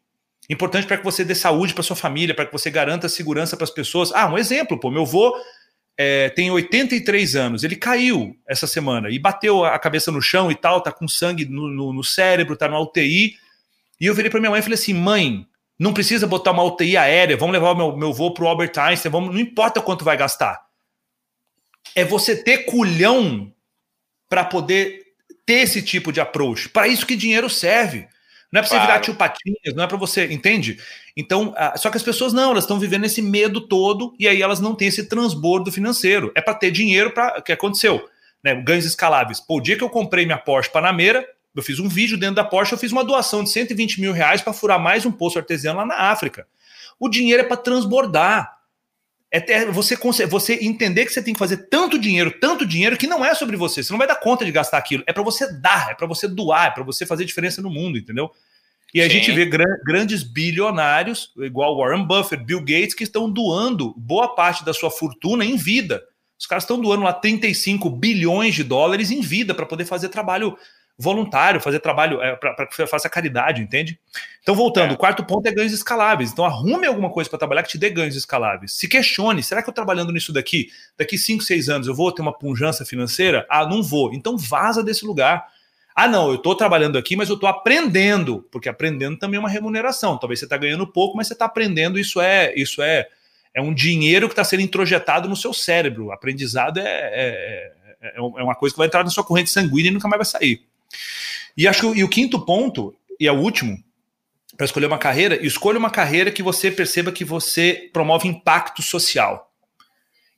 [0.49, 3.65] Importante para que você dê saúde para sua família, para que você garanta segurança para
[3.65, 4.13] as pessoas.
[4.13, 5.35] Ah, um exemplo, pô, meu avô
[5.99, 10.55] é, tem 83 anos, ele caiu essa semana e bateu a cabeça no chão e
[10.55, 13.35] tal, tá com sangue no, no, no cérebro, tá na UTI.
[14.01, 15.47] E eu virei para minha mãe e falei assim: mãe,
[15.79, 18.73] não precisa botar uma UTI aérea, vamos levar o meu, meu voo para o Albert
[18.79, 20.65] Einstein, vamos, não importa quanto vai gastar.
[21.95, 23.53] É você ter culhão
[24.29, 25.03] para poder
[25.45, 26.69] ter esse tipo de approach.
[26.69, 28.09] Para isso que dinheiro serve.
[28.51, 28.87] Não é para você claro.
[28.87, 30.79] virar tio Patinhas, não é para você, entende?
[31.17, 34.61] Então, só que as pessoas não, elas estão vivendo esse medo todo e aí elas
[34.61, 36.33] não têm esse transbordo financeiro.
[36.35, 37.39] É para ter dinheiro para.
[37.39, 38.09] O que aconteceu?
[38.43, 38.55] Né?
[38.55, 39.41] Ganhos escaláveis.
[39.41, 42.45] Pô, o dia que eu comprei minha Porsche Panamera, eu fiz um vídeo dentro da
[42.45, 45.79] Porsche, eu fiz uma doação de 120 mil reais para furar mais um poço artesiano
[45.79, 46.47] lá na África.
[47.01, 48.55] O dinheiro é para transbordar.
[49.31, 53.07] É ter, você, você entender que você tem que fazer tanto dinheiro, tanto dinheiro, que
[53.07, 53.83] não é sobre você.
[53.83, 55.03] Você não vai dar conta de gastar aquilo.
[55.07, 57.99] É para você dar, é para você doar, é para você fazer diferença no mundo,
[57.99, 58.31] entendeu?
[58.95, 63.93] E a gente vê gran, grandes bilionários, igual Warren Buffett, Bill Gates, que estão doando
[63.97, 66.03] boa parte da sua fortuna em vida.
[66.39, 70.57] Os caras estão doando lá 35 bilhões de dólares em vida para poder fazer trabalho
[70.99, 73.99] voluntário, fazer trabalho é, para que faça caridade, entende?
[74.43, 74.95] Então, voltando, é.
[74.95, 76.33] o quarto ponto é ganhos escaláveis.
[76.33, 78.73] Então, arrume alguma coisa para trabalhar que te dê ganhos escaláveis.
[78.73, 82.23] Se questione: será que eu trabalhando nisso daqui, daqui 5, 6 anos, eu vou ter
[82.23, 83.47] uma punjança financeira?
[83.51, 84.15] Ah, não vou.
[84.15, 85.47] Então, vaza desse lugar.
[85.95, 89.49] Ah, não, eu estou trabalhando aqui, mas eu estou aprendendo, porque aprendendo também é uma
[89.49, 90.19] remuneração.
[90.19, 91.99] Talvez você está ganhando pouco, mas você está aprendendo.
[91.99, 93.07] Isso é, isso é,
[93.55, 96.07] é um dinheiro que está sendo introjetado no seu cérebro.
[96.07, 99.91] O aprendizado é, é, é, é uma coisa que vai entrar na sua corrente sanguínea
[99.91, 100.67] e nunca mais vai sair.
[101.57, 103.83] E acho que e o quinto ponto, e é o último,
[104.57, 109.53] para escolher uma carreira, escolha uma carreira que você perceba que você promove impacto social.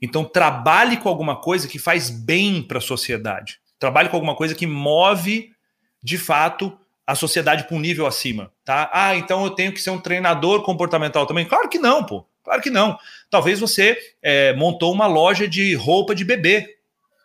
[0.01, 3.61] Então, trabalhe com alguma coisa que faz bem para a sociedade.
[3.79, 5.53] Trabalhe com alguma coisa que move,
[6.03, 8.91] de fato, a sociedade para um nível acima, tá?
[8.93, 11.47] Ah, então eu tenho que ser um treinador comportamental também?
[11.47, 12.27] Claro que não, pô.
[12.45, 12.99] Claro que não.
[13.31, 16.78] Talvez você é, montou uma loja de roupa de bebê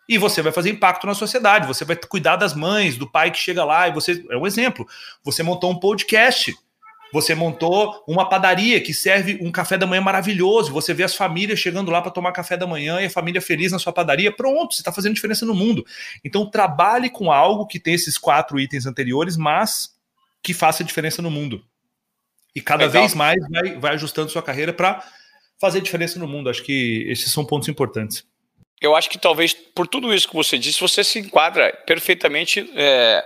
[0.08, 3.38] e você vai fazer impacto na sociedade, você vai cuidar das mães, do pai que
[3.38, 4.26] chega lá, e você.
[4.30, 4.86] É um exemplo.
[5.24, 6.54] Você montou um podcast
[7.14, 10.74] Você montou uma padaria que serve um café da manhã maravilhoso.
[10.74, 13.72] Você vê as famílias chegando lá para tomar café da manhã e a família feliz
[13.72, 14.36] na sua padaria.
[14.36, 15.86] Pronto, você está fazendo diferença no mundo.
[16.26, 19.96] Então, trabalhe com algo que tem esses quatro itens anteriores, mas
[20.42, 21.64] que faça diferença no mundo.
[22.56, 23.04] E cada Legal.
[23.04, 25.04] vez mais vai, vai ajustando sua carreira para
[25.62, 26.50] fazer diferença no mundo.
[26.50, 28.26] Acho que esses são pontos importantes.
[28.84, 33.26] Eu acho que talvez por tudo isso que você disse, você se enquadra perfeitamente é,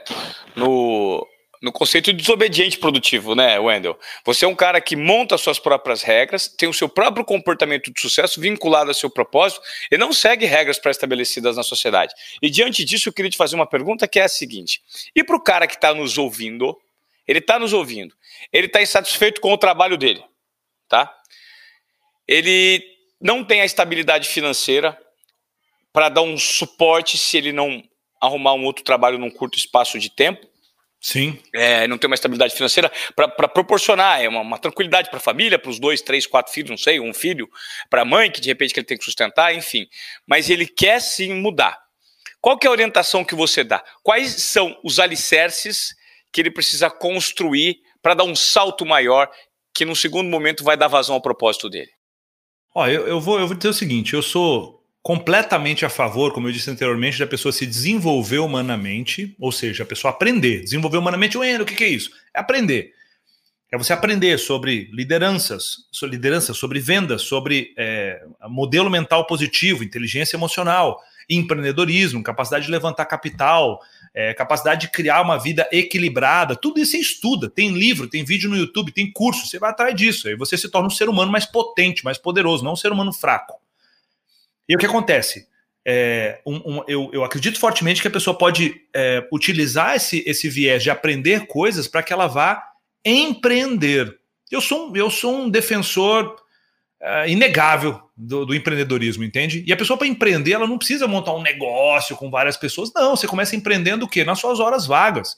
[0.56, 1.28] no,
[1.60, 4.00] no conceito de desobediente produtivo, né, Wendel?
[4.24, 8.00] Você é um cara que monta suas próprias regras, tem o seu próprio comportamento de
[8.00, 9.60] sucesso vinculado ao seu propósito
[9.92, 12.14] e não segue regras pré-estabelecidas na sociedade.
[12.40, 14.84] E diante disso, eu queria te fazer uma pergunta que é a seguinte:
[15.16, 16.80] e para o cara que está nos ouvindo,
[17.28, 18.14] ele está nos ouvindo,
[18.54, 20.24] ele está insatisfeito com o trabalho dele,
[20.88, 21.12] tá?
[22.28, 22.86] Ele
[23.20, 24.96] não tem a estabilidade financeira
[25.98, 27.82] para dar um suporte se ele não
[28.22, 30.48] arrumar um outro trabalho num curto espaço de tempo
[31.02, 31.40] Sim.
[31.52, 35.58] É, não tem uma estabilidade financeira para proporcionar é uma, uma tranquilidade para a família,
[35.58, 37.50] para os dois, três, quatro filhos, não sei, um filho,
[37.90, 39.88] para a mãe, que de repente que ele tem que sustentar, enfim.
[40.28, 41.80] Mas ele quer sim mudar.
[42.40, 43.84] Qual que é a orientação que você dá?
[44.04, 45.96] Quais são os alicerces
[46.32, 49.32] que ele precisa construir para dar um salto maior
[49.74, 51.90] que no segundo momento vai dar vazão ao propósito dele?
[52.76, 54.77] Ó, eu, eu, vou, eu vou dizer o seguinte: eu sou
[55.08, 59.86] completamente a favor, como eu disse anteriormente, da pessoa se desenvolver humanamente, ou seja, a
[59.86, 60.60] pessoa aprender.
[60.60, 62.12] Desenvolver humanamente, o que, que é isso?
[62.36, 62.92] É aprender.
[63.72, 70.36] É você aprender sobre lideranças, sobre liderança, sobre vendas, sobre é, modelo mental positivo, inteligência
[70.36, 73.80] emocional, empreendedorismo, capacidade de levantar capital,
[74.14, 76.54] é, capacidade de criar uma vida equilibrada.
[76.54, 77.50] Tudo isso você estuda.
[77.50, 79.48] Tem livro, tem vídeo no YouTube, tem curso.
[79.48, 80.28] Você vai atrás disso.
[80.28, 83.14] Aí você se torna um ser humano mais potente, mais poderoso, não um ser humano
[83.14, 83.66] fraco.
[84.68, 85.48] E o que acontece?
[85.86, 90.50] É, um, um, eu, eu, acredito fortemente que a pessoa pode é, utilizar esse, esse
[90.50, 92.62] viés de aprender coisas para que ela vá
[93.06, 94.18] empreender.
[94.52, 96.36] Eu sou, eu sou um defensor
[97.02, 99.64] é, inegável do, do, empreendedorismo, entende?
[99.66, 102.92] E a pessoa, para empreender, ela não precisa montar um negócio com várias pessoas.
[102.94, 104.26] Não, você começa empreendendo o quê?
[104.26, 105.38] Nas suas horas vagas.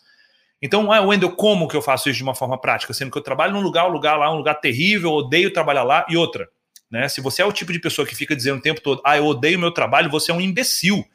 [0.61, 2.93] Então, ah, Wendel, como que eu faço isso de uma forma prática?
[2.93, 6.05] Sendo que eu trabalho num lugar, um lugar lá, um lugar terrível, odeio trabalhar lá.
[6.09, 6.49] E outra,
[6.89, 7.07] né?
[7.07, 9.25] Se você é o tipo de pessoa que fica dizendo o tempo todo, ah, eu
[9.25, 11.05] odeio meu trabalho, você é um imbecil.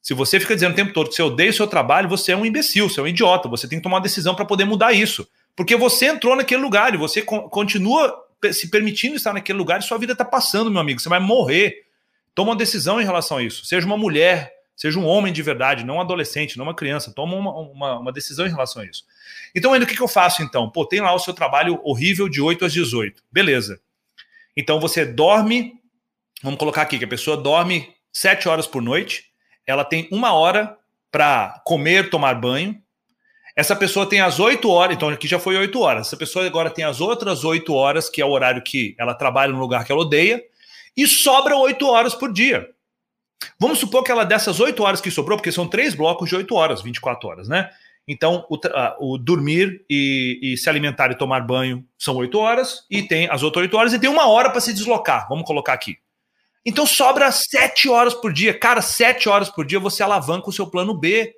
[0.00, 2.36] Se você fica dizendo o tempo todo que você odeia o seu trabalho, você é
[2.36, 3.48] um imbecil, você é um idiota.
[3.48, 5.28] Você tem que tomar uma decisão para poder mudar isso.
[5.56, 8.14] Porque você entrou naquele lugar e você continua
[8.52, 11.00] se permitindo estar naquele lugar e sua vida está passando, meu amigo.
[11.00, 11.84] Você vai morrer.
[12.34, 13.64] Toma uma decisão em relação a isso.
[13.64, 17.12] Seja uma mulher, seja um homem de verdade, não um adolescente, não uma criança.
[17.12, 19.04] Toma uma, uma, uma decisão em relação a isso.
[19.54, 20.70] Então, ainda o que, que eu faço então?
[20.70, 23.24] Pô, tem lá o seu trabalho horrível de 8 às 18.
[23.32, 23.80] Beleza.
[24.58, 25.74] Então você dorme,
[26.42, 29.26] vamos colocar aqui que a pessoa dorme sete horas por noite,
[29.64, 30.76] ela tem uma hora
[31.12, 32.76] para comer, tomar banho.
[33.54, 36.08] Essa pessoa tem as oito horas, então aqui já foi oito horas.
[36.08, 39.52] Essa pessoa agora tem as outras oito horas, que é o horário que ela trabalha
[39.52, 40.42] no lugar que ela odeia,
[40.96, 42.68] e sobra oito horas por dia.
[43.60, 46.56] Vamos supor que ela dessas oito horas que sobrou, porque são três blocos de oito
[46.56, 47.70] horas, 24 horas, né?
[48.08, 48.58] Então, o,
[49.00, 53.42] o dormir e, e, se alimentar e tomar banho são oito horas, e tem as
[53.42, 55.28] outras oito horas, e tem uma hora para se deslocar.
[55.28, 55.98] Vamos colocar aqui.
[56.64, 58.58] Então sobra sete horas por dia.
[58.58, 61.34] Cara, sete horas por dia você alavanca o seu plano B.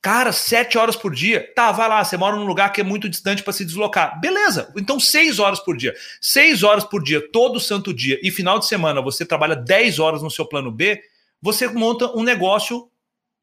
[0.00, 1.52] Cara, sete horas por dia.
[1.54, 4.20] Tá, vai lá, você mora num lugar que é muito distante para se deslocar.
[4.20, 5.92] Beleza, então seis horas por dia.
[6.20, 10.22] Seis horas por dia, todo santo dia, e final de semana você trabalha dez horas
[10.22, 11.00] no seu plano B,
[11.42, 12.88] você monta um negócio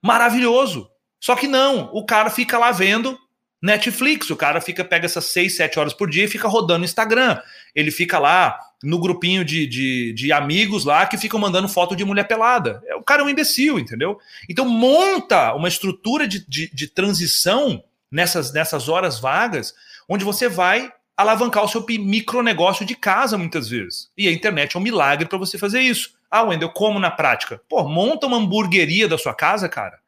[0.02, 0.89] maravilhoso.
[1.25, 3.17] Só que não, o cara fica lá vendo
[3.59, 7.41] Netflix, o cara fica pega essas 6, 7 horas por dia e fica rodando Instagram.
[7.73, 12.05] Ele fica lá no grupinho de, de, de, amigos lá que ficam mandando foto de
[12.05, 12.79] mulher pelada.
[12.85, 14.19] É, o cara é um imbecil, entendeu?
[14.47, 19.73] Então monta uma estrutura de, de, de transição nessas, nessas horas vagas,
[20.07, 24.11] onde você vai alavancar o seu micronegócio de casa muitas vezes.
[24.15, 26.11] E a internet é um milagre para você fazer isso.
[26.29, 27.59] Ah, Wendel, como na prática?
[27.67, 30.05] Pô, monta uma hamburgueria da sua casa, cara.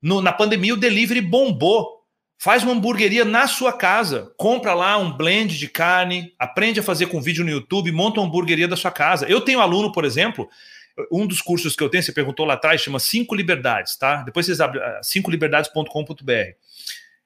[0.00, 1.98] No, na pandemia, o delivery bombou.
[2.40, 4.32] Faz uma hamburgueria na sua casa.
[4.36, 8.28] Compra lá um blend de carne, aprende a fazer com vídeo no YouTube, monta uma
[8.28, 9.26] hamburgueria da sua casa.
[9.28, 10.48] Eu tenho aluno, por exemplo,
[11.10, 14.22] um dos cursos que eu tenho, você perguntou lá atrás, chama Cinco Liberdades, tá?
[14.22, 16.32] Depois vocês abrem uh, cincoliberdades.com.br.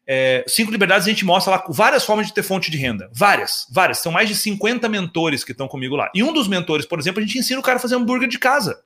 [0.04, 3.08] É, cinco liberdades a gente mostra lá várias formas de ter fonte de renda.
[3.12, 3.98] Várias, várias.
[3.98, 6.10] São mais de 50 mentores que estão comigo lá.
[6.14, 8.38] E um dos mentores, por exemplo, a gente ensina o cara a fazer hambúrguer de
[8.38, 8.82] casa.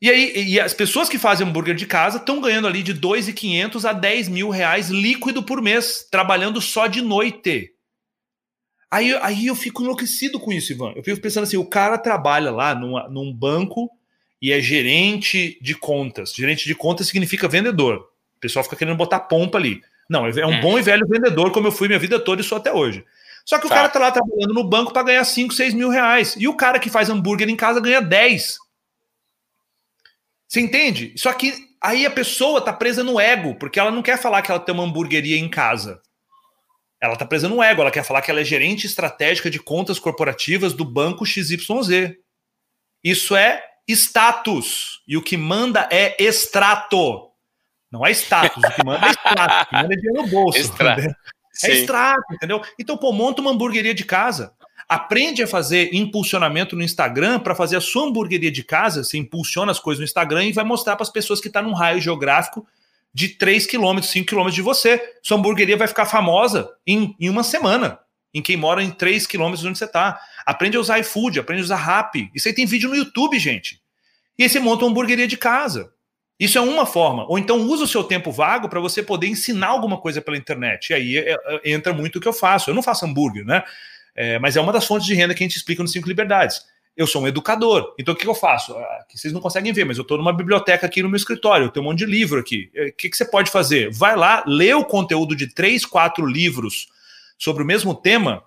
[0.00, 3.84] E aí, e as pessoas que fazem hambúrguer de casa estão ganhando ali de 2.500
[3.84, 7.70] a 10 mil reais líquido por mês, trabalhando só de noite.
[8.90, 10.92] Aí, aí eu fico enlouquecido com isso, Ivan.
[10.96, 13.90] Eu fico pensando assim: o cara trabalha lá numa, num banco
[14.40, 16.32] e é gerente de contas.
[16.34, 18.08] Gerente de contas significa vendedor.
[18.36, 19.82] O pessoal fica querendo botar pompa ali.
[20.08, 20.60] Não, é um hum.
[20.60, 23.04] bom e velho vendedor, como eu fui minha vida toda e sou até hoje.
[23.44, 23.76] Só que o tá.
[23.76, 26.34] cara tá lá trabalhando no banco para ganhar 5, 6 mil reais.
[26.38, 28.58] E o cara que faz hambúrguer em casa ganha 10.
[30.50, 31.14] Você entende?
[31.16, 34.50] Só que aí a pessoa tá presa no ego, porque ela não quer falar que
[34.50, 36.02] ela tem uma hamburgueria em casa.
[37.00, 40.00] Ela tá presa no ego, ela quer falar que ela é gerente estratégica de contas
[40.00, 42.16] corporativas do banco XYZ.
[43.02, 45.00] Isso é status.
[45.06, 47.30] E o que manda é extrato.
[47.90, 49.62] Não é status, o que manda é extrato.
[49.62, 50.58] O que manda é dinheiro no bolso.
[50.58, 51.00] Extrato.
[51.62, 52.60] É extrato, entendeu?
[52.76, 54.52] Então, pô, monta uma hamburgueria de casa.
[54.90, 59.04] Aprende a fazer impulsionamento no Instagram para fazer a sua hamburgueria de casa.
[59.04, 61.68] Você impulsiona as coisas no Instagram e vai mostrar para as pessoas que estão tá
[61.68, 62.66] num raio geográfico
[63.14, 65.00] de 3 km, 5 km de você.
[65.22, 68.00] Sua hamburgueria vai ficar famosa em, em uma semana.
[68.34, 70.20] Em quem mora em 3 km de onde você está.
[70.44, 72.28] Aprende a usar iFood, aprende a usar Rap.
[72.34, 73.80] Isso aí tem vídeo no YouTube, gente.
[74.36, 75.92] E aí você monta uma hamburgueria de casa.
[76.36, 77.26] Isso é uma forma.
[77.28, 80.90] Ou então usa o seu tempo vago para você poder ensinar alguma coisa pela internet.
[80.90, 82.70] E aí é, é, entra muito o que eu faço.
[82.70, 83.62] Eu não faço hambúrguer, né?
[84.14, 86.64] É, mas é uma das fontes de renda que a gente explica no Cinco Liberdades.
[86.96, 87.94] Eu sou um educador.
[87.98, 88.76] Então o que eu faço?
[88.76, 91.66] Ah, que vocês não conseguem ver, mas eu estou numa biblioteca aqui no meu escritório.
[91.66, 92.70] Eu tenho um monte de livro aqui.
[92.74, 93.90] É, o que, que você pode fazer?
[93.90, 96.88] Vai lá, lê o conteúdo de três, quatro livros
[97.38, 98.42] sobre o mesmo tema.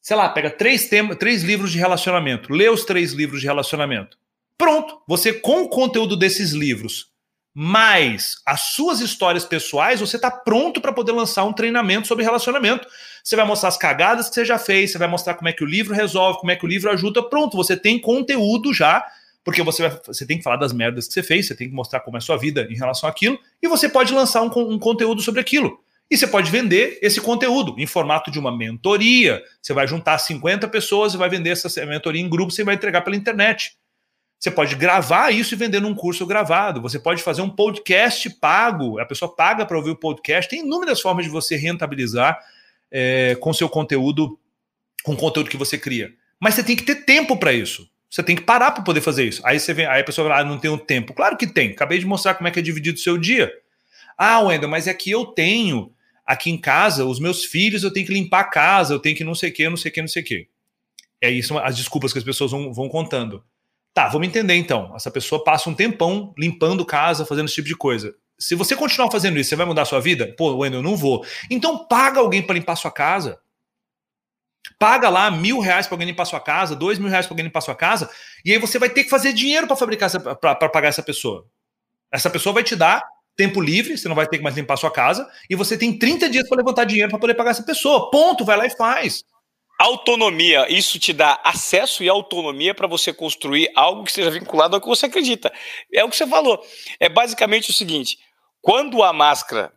[0.00, 2.52] Sei lá, pega três, tema, três livros de relacionamento.
[2.52, 4.18] Lê os três livros de relacionamento.
[4.58, 5.00] Pronto.
[5.06, 7.13] Você, com o conteúdo desses livros,
[7.54, 12.88] mais as suas histórias pessoais, você está pronto para poder lançar um treinamento sobre relacionamento.
[13.22, 15.62] Você vai mostrar as cagadas que você já fez, você vai mostrar como é que
[15.62, 17.22] o livro resolve, como é que o livro ajuda.
[17.22, 19.06] Pronto, você tem conteúdo já,
[19.44, 21.74] porque você, vai, você tem que falar das merdas que você fez, você tem que
[21.74, 24.78] mostrar como é a sua vida em relação àquilo, e você pode lançar um, um
[24.78, 25.78] conteúdo sobre aquilo.
[26.10, 29.42] E você pode vender esse conteúdo em formato de uma mentoria.
[29.62, 33.02] Você vai juntar 50 pessoas e vai vender essa mentoria em grupo, você vai entregar
[33.02, 33.76] pela internet.
[34.44, 36.82] Você pode gravar isso e vender num curso gravado.
[36.82, 38.98] Você pode fazer um podcast pago.
[38.98, 40.50] A pessoa paga para ouvir o podcast.
[40.50, 42.38] Tem inúmeras formas de você rentabilizar
[42.92, 44.38] é, com seu conteúdo,
[45.02, 46.12] com o conteúdo que você cria.
[46.38, 47.88] Mas você tem que ter tempo para isso.
[48.10, 49.40] Você tem que parar para poder fazer isso.
[49.46, 51.14] Aí você vem, aí a pessoa fala, ah, não tenho tempo.
[51.14, 51.70] Claro que tem.
[51.70, 53.50] Acabei de mostrar como é que é dividido o seu dia.
[54.18, 55.90] Ah, Wendel, mas é que eu tenho
[56.26, 59.24] aqui em casa, os meus filhos, eu tenho que limpar a casa, eu tenho que
[59.24, 60.48] não sei o que, não sei o que, não sei o que.
[61.18, 63.42] É isso as desculpas que as pessoas vão, vão contando.
[63.94, 64.92] Tá, vamos entender então.
[64.96, 68.12] Essa pessoa passa um tempão limpando casa, fazendo esse tipo de coisa.
[68.36, 70.34] Se você continuar fazendo isso, você vai mudar a sua vida?
[70.36, 71.24] Pô, Wendel, eu não vou.
[71.48, 73.38] Então paga alguém para limpar sua casa.
[74.78, 77.60] Paga lá mil reais para alguém limpar sua casa, dois mil reais para alguém limpar
[77.60, 78.10] sua casa,
[78.44, 81.46] e aí você vai ter que fazer dinheiro para fabricar para pagar essa pessoa.
[82.10, 83.04] Essa pessoa vai te dar
[83.36, 86.28] tempo livre, você não vai ter que mais limpar sua casa, e você tem 30
[86.28, 88.10] dias para levantar dinheiro para poder pagar essa pessoa.
[88.10, 89.22] Ponto, vai lá e faz.
[89.84, 94.80] Autonomia, isso te dá acesso e autonomia para você construir algo que seja vinculado ao
[94.80, 95.52] que você acredita.
[95.92, 96.58] É o que você falou.
[96.98, 98.16] É basicamente o seguinte:
[98.62, 99.70] quando a máscara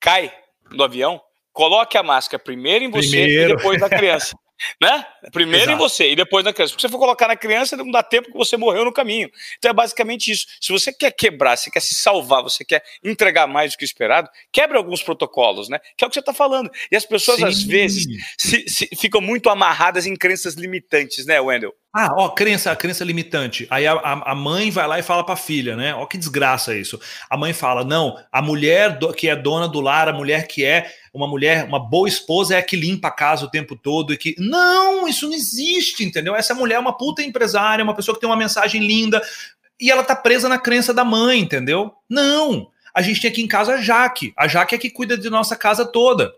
[0.00, 0.32] cai
[0.70, 1.20] do avião,
[1.52, 3.52] coloque a máscara primeiro em você primeiro.
[3.52, 4.34] e depois na criança.
[4.80, 5.04] Né?
[5.32, 5.76] Primeiro Exato.
[5.76, 6.72] em você e depois na criança.
[6.72, 9.30] Porque se você for colocar na criança, não dá tempo que você morreu no caminho.
[9.58, 10.46] Então é basicamente isso.
[10.60, 14.28] Se você quer quebrar, se quer se salvar, você quer entregar mais do que esperado,
[14.52, 15.78] quebre alguns protocolos, né?
[15.96, 16.70] Que é o que você está falando.
[16.90, 17.44] E as pessoas, Sim.
[17.44, 18.06] às vezes,
[18.38, 21.74] se, se, ficam muito amarradas em crenças limitantes, né, Wendel?
[21.94, 23.66] Ah, ó, crença, crença limitante.
[23.68, 25.94] Aí a, a, mãe vai lá e fala para a filha, né?
[25.94, 26.98] Ó, que desgraça isso.
[27.28, 30.64] A mãe fala: não, a mulher do, que é dona do lar, a mulher que
[30.64, 34.14] é uma mulher, uma boa esposa é a que limpa a casa o tempo todo
[34.14, 34.34] e que.
[34.38, 36.34] Não, isso não existe, entendeu?
[36.34, 39.20] Essa mulher é uma puta empresária, uma pessoa que tem uma mensagem linda
[39.78, 41.92] e ela tá presa na crença da mãe, entendeu?
[42.08, 42.68] Não.
[42.94, 44.32] A gente tem aqui em casa a Jaque.
[44.36, 46.32] A Jaque é que cuida de nossa casa toda.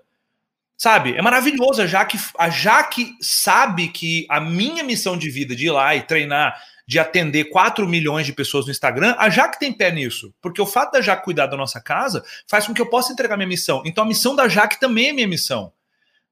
[0.76, 1.16] Sabe?
[1.16, 1.82] É maravilhoso.
[1.82, 6.02] A Jaque, a Jaque sabe que a minha missão de vida de ir lá e
[6.02, 10.34] treinar, de atender 4 milhões de pessoas no Instagram, a Jaque tem pé nisso.
[10.42, 13.36] Porque o fato da Jaque cuidar da nossa casa faz com que eu possa entregar
[13.36, 13.82] minha missão.
[13.86, 15.72] Então a missão da Jaque também é minha missão.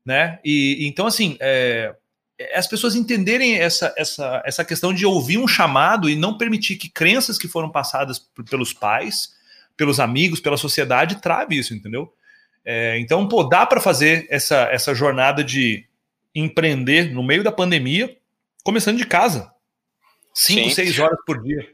[0.05, 0.41] Né?
[0.45, 1.95] E então, assim, é,
[2.39, 6.77] é, as pessoas entenderem essa, essa, essa questão de ouvir um chamado e não permitir
[6.77, 8.19] que crenças que foram passadas
[8.51, 9.35] pelos pais,
[9.77, 12.13] pelos amigos, pela sociedade, trave isso, entendeu?
[12.65, 15.85] É, então, pô, dá para fazer essa, essa jornada de
[16.35, 18.17] empreender no meio da pandemia,
[18.65, 19.53] começando de casa.
[20.35, 20.75] Cinco, Sim.
[20.75, 21.69] seis horas por dia.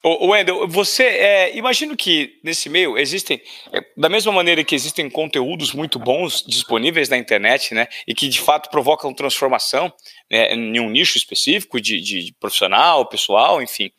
[0.00, 3.42] O Wendel, você é, imagino que nesse meio existem,
[3.72, 8.28] é, da mesma maneira que existem conteúdos muito bons disponíveis na internet, né, e que
[8.28, 9.92] de fato provocam transformação
[10.30, 13.90] né, em um nicho específico de, de, de profissional, pessoal, enfim,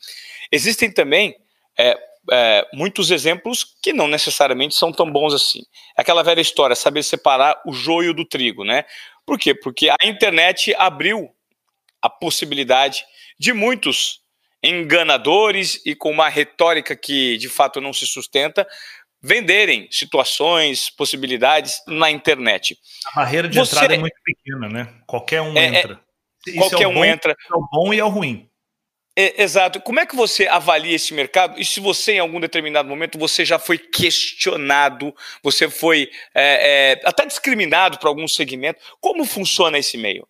[0.49, 1.35] existem também
[1.77, 1.97] é,
[2.31, 5.61] é, muitos exemplos que não necessariamente são tão bons assim.
[5.95, 8.85] Aquela velha história, saber separar o joio do trigo, né?
[9.25, 9.53] Por quê?
[9.53, 11.29] Porque a internet abriu
[12.01, 13.03] a possibilidade
[13.39, 14.21] de muitos
[14.63, 18.67] enganadores e com uma retórica que de fato não se sustenta
[19.21, 22.77] venderem situações, possibilidades na internet.
[23.05, 23.75] A barreira de Você...
[23.75, 24.93] entrada é muito pequena, né?
[25.05, 26.01] Qualquer um é, é entra.
[26.47, 27.31] É, qualquer é um bom, entra.
[27.31, 28.48] É o bom e é o ruim.
[29.15, 29.81] É, exato.
[29.81, 31.59] Como é que você avalia esse mercado?
[31.59, 37.01] E se você, em algum determinado momento, você já foi questionado, você foi é, é,
[37.03, 38.79] até discriminado por algum segmento?
[39.01, 40.27] Como funciona esse meio?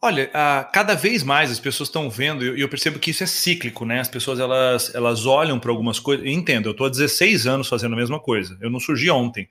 [0.00, 0.30] Olha,
[0.72, 3.98] cada vez mais as pessoas estão vendo, e eu, percebo que isso é cíclico, né?
[3.98, 6.24] As pessoas elas, elas olham para algumas coisas.
[6.24, 8.56] Entendo, eu estou há 16 anos fazendo a mesma coisa.
[8.60, 9.48] Eu não surgi ontem.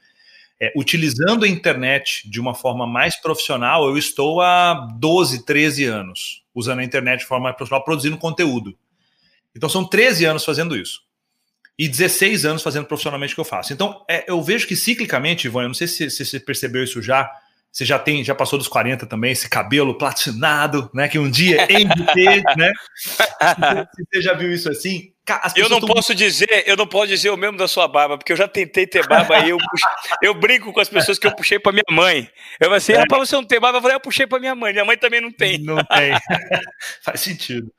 [0.59, 6.47] É, utilizando a internet de uma forma mais profissional, eu estou há 12, 13 anos
[6.58, 8.76] usando a internet de forma mais profissional, produzindo conteúdo.
[9.55, 11.01] Então são 13 anos fazendo isso.
[11.78, 13.72] E 16 anos fazendo profissionalmente o que eu faço.
[13.72, 17.03] Então, é, eu vejo que ciclicamente, Ivan, eu não sei se, se você percebeu isso
[17.03, 17.32] já,
[17.72, 21.08] você já tem, já passou dos 40 também, esse cabelo platinado, né?
[21.08, 22.72] Que um dia em ter, né?
[24.12, 25.12] Você já viu isso assim,
[25.55, 28.38] eu não posso dizer, eu não posso dizer o mesmo da sua barba, porque eu
[28.38, 29.57] já tentei ter barba e eu,
[30.21, 32.30] eu brinco com as pessoas que eu puxei para minha mãe.
[32.59, 32.97] Eu falei assim, é.
[32.97, 33.78] rapaz, você não tem barba?
[33.78, 35.57] Eu falei, eu puxei para minha mãe, minha mãe também não tem.
[35.57, 36.13] Não tem.
[37.03, 37.73] Faz sentido.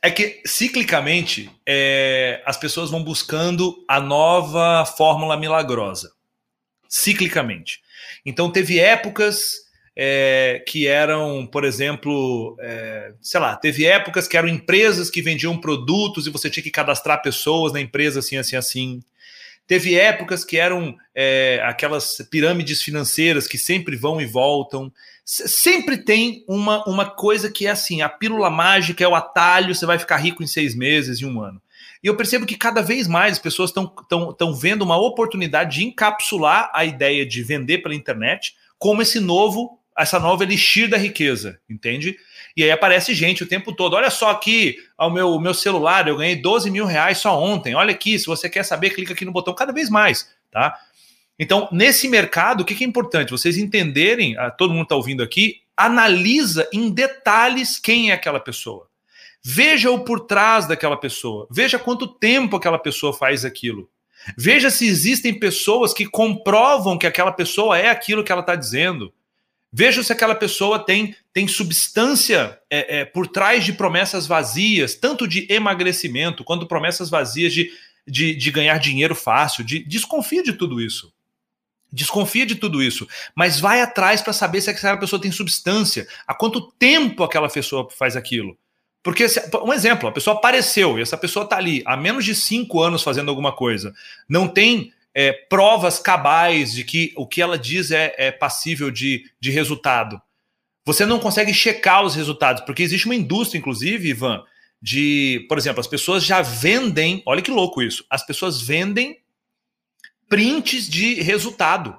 [0.00, 6.12] É que, ciclicamente, é, as pessoas vão buscando a nova fórmula milagrosa.
[6.88, 7.80] Ciclicamente.
[8.24, 9.61] Então, teve épocas
[9.94, 15.58] é, que eram, por exemplo, é, sei lá, teve épocas que eram empresas que vendiam
[15.58, 19.02] produtos e você tinha que cadastrar pessoas na empresa assim, assim, assim.
[19.66, 24.92] Teve épocas que eram é, aquelas pirâmides financeiras que sempre vão e voltam.
[25.24, 29.86] Sempre tem uma, uma coisa que é assim: a pílula mágica é o atalho, você
[29.86, 31.62] vai ficar rico em seis meses, em um ano.
[32.02, 36.70] E eu percebo que cada vez mais as pessoas estão vendo uma oportunidade de encapsular
[36.74, 42.16] a ideia de vender pela internet como esse novo essa nova elixir da riqueza, entende?
[42.56, 43.94] E aí aparece gente o tempo todo.
[43.94, 47.74] Olha só aqui ao meu, meu celular, eu ganhei 12 mil reais só ontem.
[47.74, 50.78] Olha aqui, se você quer saber, clica aqui no botão cada vez mais, tá?
[51.38, 53.30] Então, nesse mercado, o que, que é importante?
[53.30, 58.86] Vocês entenderem, ah, todo mundo está ouvindo aqui, analisa em detalhes quem é aquela pessoa.
[59.42, 61.48] Veja o por trás daquela pessoa.
[61.50, 63.88] Veja quanto tempo aquela pessoa faz aquilo.
[64.38, 69.12] Veja se existem pessoas que comprovam que aquela pessoa é aquilo que ela está dizendo.
[69.72, 75.26] Veja se aquela pessoa tem, tem substância é, é, por trás de promessas vazias, tanto
[75.26, 77.72] de emagrecimento quanto promessas vazias de,
[78.06, 79.64] de, de ganhar dinheiro fácil.
[79.64, 81.10] De, desconfia de tudo isso.
[81.90, 86.34] Desconfia de tudo isso, mas vai atrás para saber se aquela pessoa tem substância, há
[86.34, 88.56] quanto tempo aquela pessoa faz aquilo.
[89.02, 89.26] Porque,
[89.62, 93.02] um exemplo, a pessoa apareceu e essa pessoa está ali há menos de cinco anos
[93.02, 93.92] fazendo alguma coisa,
[94.26, 99.24] não tem é, provas cabais de que o que ela diz é, é passível de,
[99.40, 100.20] de resultado.
[100.84, 104.42] Você não consegue checar os resultados, porque existe uma indústria, inclusive, Ivan,
[104.80, 109.20] de, por exemplo, as pessoas já vendem, olha que louco isso, as pessoas vendem
[110.28, 111.96] prints de resultado.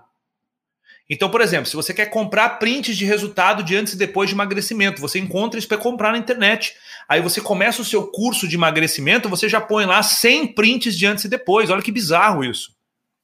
[1.09, 4.35] Então, por exemplo, se você quer comprar prints de resultado de antes e depois de
[4.35, 6.73] emagrecimento, você encontra isso para comprar na internet.
[7.07, 11.05] Aí você começa o seu curso de emagrecimento, você já põe lá 100 prints de
[11.05, 11.69] antes e depois.
[11.69, 12.72] Olha que bizarro isso.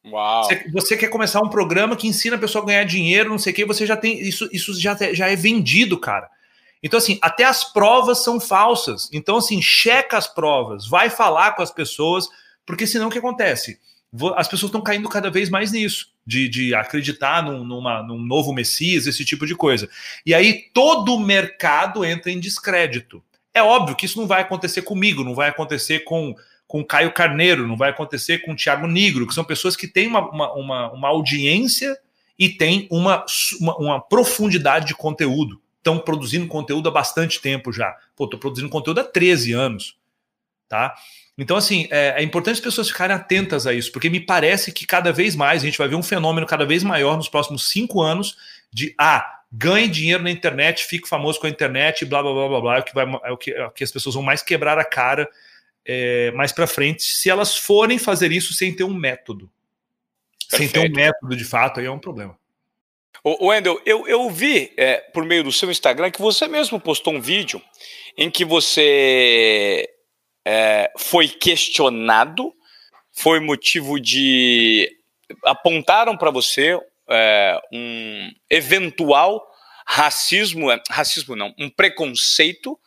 [0.06, 0.48] Uau.
[0.72, 3.56] Você, quer começar um programa que ensina a pessoa a ganhar dinheiro, não sei o
[3.56, 4.20] que, você já tem.
[4.22, 6.30] Isso, isso já, já é vendido, cara.
[6.82, 9.10] Então, assim, até as provas são falsas.
[9.12, 12.28] Então, assim, checa as provas, vai falar com as pessoas,
[12.66, 13.80] porque senão o que acontece?
[14.36, 18.54] As pessoas estão caindo cada vez mais nisso, de, de acreditar num, numa, num novo
[18.54, 19.90] Messias, esse tipo de coisa.
[20.26, 23.22] E aí todo o mercado entra em descrédito.
[23.54, 26.34] É óbvio que isso não vai acontecer comigo, não vai acontecer com
[26.70, 30.30] com Caio Carneiro, não vai acontecer com Tiago Negro, que são pessoas que têm uma,
[30.30, 31.98] uma, uma, uma audiência
[32.38, 33.26] e têm uma,
[33.60, 35.60] uma, uma, profundidade de conteúdo.
[35.80, 37.98] Estão produzindo conteúdo há bastante tempo já.
[38.16, 39.98] Pô, estou produzindo conteúdo há 13 anos.
[40.68, 40.94] Tá?
[41.36, 44.86] Então, assim, é, é, importante as pessoas ficarem atentas a isso, porque me parece que
[44.86, 48.00] cada vez mais a gente vai ver um fenômeno cada vez maior nos próximos cinco
[48.00, 48.38] anos
[48.72, 52.62] de ah, ganhe dinheiro na internet, fique famoso com a internet, blá blá blá blá
[52.62, 54.44] blá, é o que, vai, é o que, é o que as pessoas vão mais
[54.44, 55.28] quebrar a cara
[55.86, 59.50] é, mais para frente, se elas forem fazer isso sem ter um método.
[60.50, 60.72] Perfeito.
[60.74, 62.38] Sem ter um método de fato, aí é um problema.
[63.24, 67.14] O Wendel, eu, eu vi é, por meio do seu Instagram que você mesmo postou
[67.14, 67.62] um vídeo
[68.18, 69.90] em que você
[70.46, 72.54] é, foi questionado,
[73.12, 74.90] foi motivo de.
[75.44, 79.46] apontaram para você é, um eventual
[79.86, 82.80] racismo, é, racismo não, um preconceito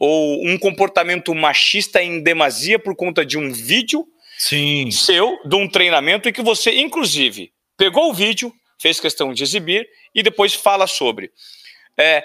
[0.00, 4.06] ou um comportamento machista em demasia por conta de um vídeo
[4.38, 4.90] Sim.
[4.90, 9.86] seu, de um treinamento, e que você, inclusive, pegou o vídeo, fez questão de exibir
[10.14, 11.30] e depois fala sobre.
[11.98, 12.24] É,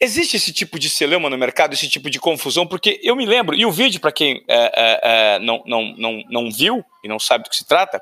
[0.00, 2.64] existe esse tipo de celema no mercado, esse tipo de confusão?
[2.64, 6.22] Porque eu me lembro, e o vídeo, para quem é, é, é, não, não, não,
[6.30, 8.00] não viu e não sabe do que se trata,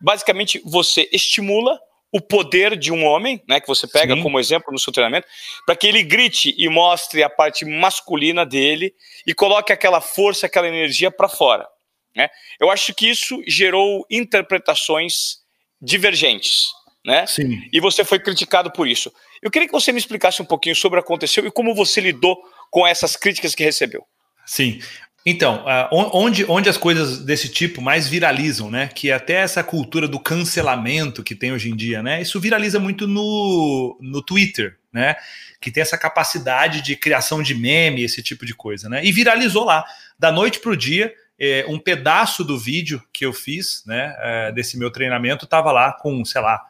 [0.00, 1.78] basicamente você estimula
[2.10, 4.22] o poder de um homem, né, que você pega Sim.
[4.22, 5.26] como exemplo no seu treinamento,
[5.66, 8.94] para que ele grite e mostre a parte masculina dele
[9.26, 11.68] e coloque aquela força, aquela energia para fora.
[12.16, 12.28] Né?
[12.58, 15.38] Eu acho que isso gerou interpretações
[15.80, 16.70] divergentes,
[17.04, 17.26] né?
[17.26, 17.62] Sim.
[17.72, 19.12] E você foi criticado por isso.
[19.40, 22.00] Eu queria que você me explicasse um pouquinho sobre o que aconteceu e como você
[22.00, 22.36] lidou
[22.70, 24.04] com essas críticas que recebeu.
[24.44, 24.80] Sim.
[25.26, 28.88] Então, uh, onde, onde as coisas desse tipo mais viralizam, né?
[28.88, 32.22] Que é até essa cultura do cancelamento que tem hoje em dia, né?
[32.22, 35.16] Isso viraliza muito no, no Twitter, né?
[35.60, 39.04] Que tem essa capacidade de criação de meme, esse tipo de coisa, né?
[39.04, 39.84] E viralizou lá.
[40.18, 44.14] Da noite para o dia, é, um pedaço do vídeo que eu fiz, né?
[44.20, 46.64] É, desse meu treinamento, estava lá com, sei lá,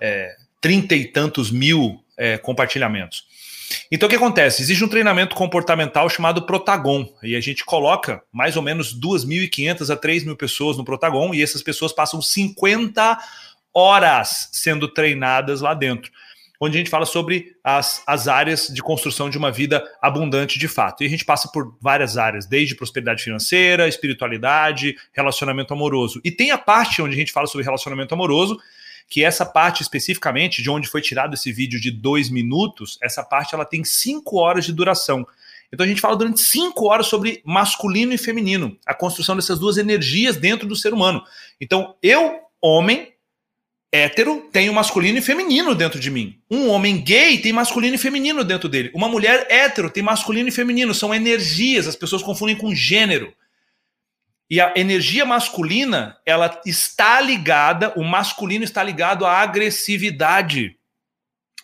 [0.00, 2.00] é, trinta e tantos mil
[2.42, 3.26] compartilhamentos.
[3.90, 4.62] Então o que acontece?
[4.62, 9.96] Existe um treinamento comportamental chamado Protagon, e a gente coloca mais ou menos 2.500 a
[9.96, 13.18] 3.000 pessoas no Protagon, e essas pessoas passam 50
[13.72, 16.10] horas sendo treinadas lá dentro,
[16.60, 20.68] onde a gente fala sobre as, as áreas de construção de uma vida abundante de
[20.68, 21.02] fato.
[21.02, 26.20] E a gente passa por várias áreas, desde prosperidade financeira, espiritualidade, relacionamento amoroso.
[26.24, 28.58] E tem a parte onde a gente fala sobre relacionamento amoroso,
[29.08, 33.54] que essa parte especificamente, de onde foi tirado esse vídeo de dois minutos, essa parte
[33.54, 35.26] ela tem cinco horas de duração.
[35.72, 39.76] Então a gente fala durante cinco horas sobre masculino e feminino, a construção dessas duas
[39.76, 41.22] energias dentro do ser humano.
[41.60, 43.12] Então eu, homem,
[43.92, 46.38] hétero, tenho masculino e feminino dentro de mim.
[46.50, 48.90] Um homem gay tem masculino e feminino dentro dele.
[48.94, 50.92] Uma mulher hétero tem masculino e feminino.
[50.92, 53.32] São energias, as pessoas confundem com gênero.
[54.50, 60.76] E a energia masculina, ela está ligada, o masculino está ligado à agressividade.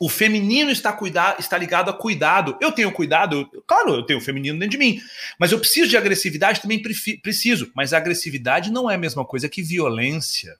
[0.01, 0.97] O feminino está,
[1.39, 2.57] está ligado a cuidado.
[2.61, 4.99] Eu tenho cuidado, eu, claro, eu tenho o feminino dentro de mim,
[5.39, 7.71] mas eu preciso de agressividade também preciso.
[7.75, 10.57] Mas agressividade não é a mesma coisa que violência.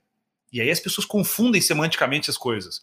[0.53, 2.83] E aí as pessoas confundem semanticamente as coisas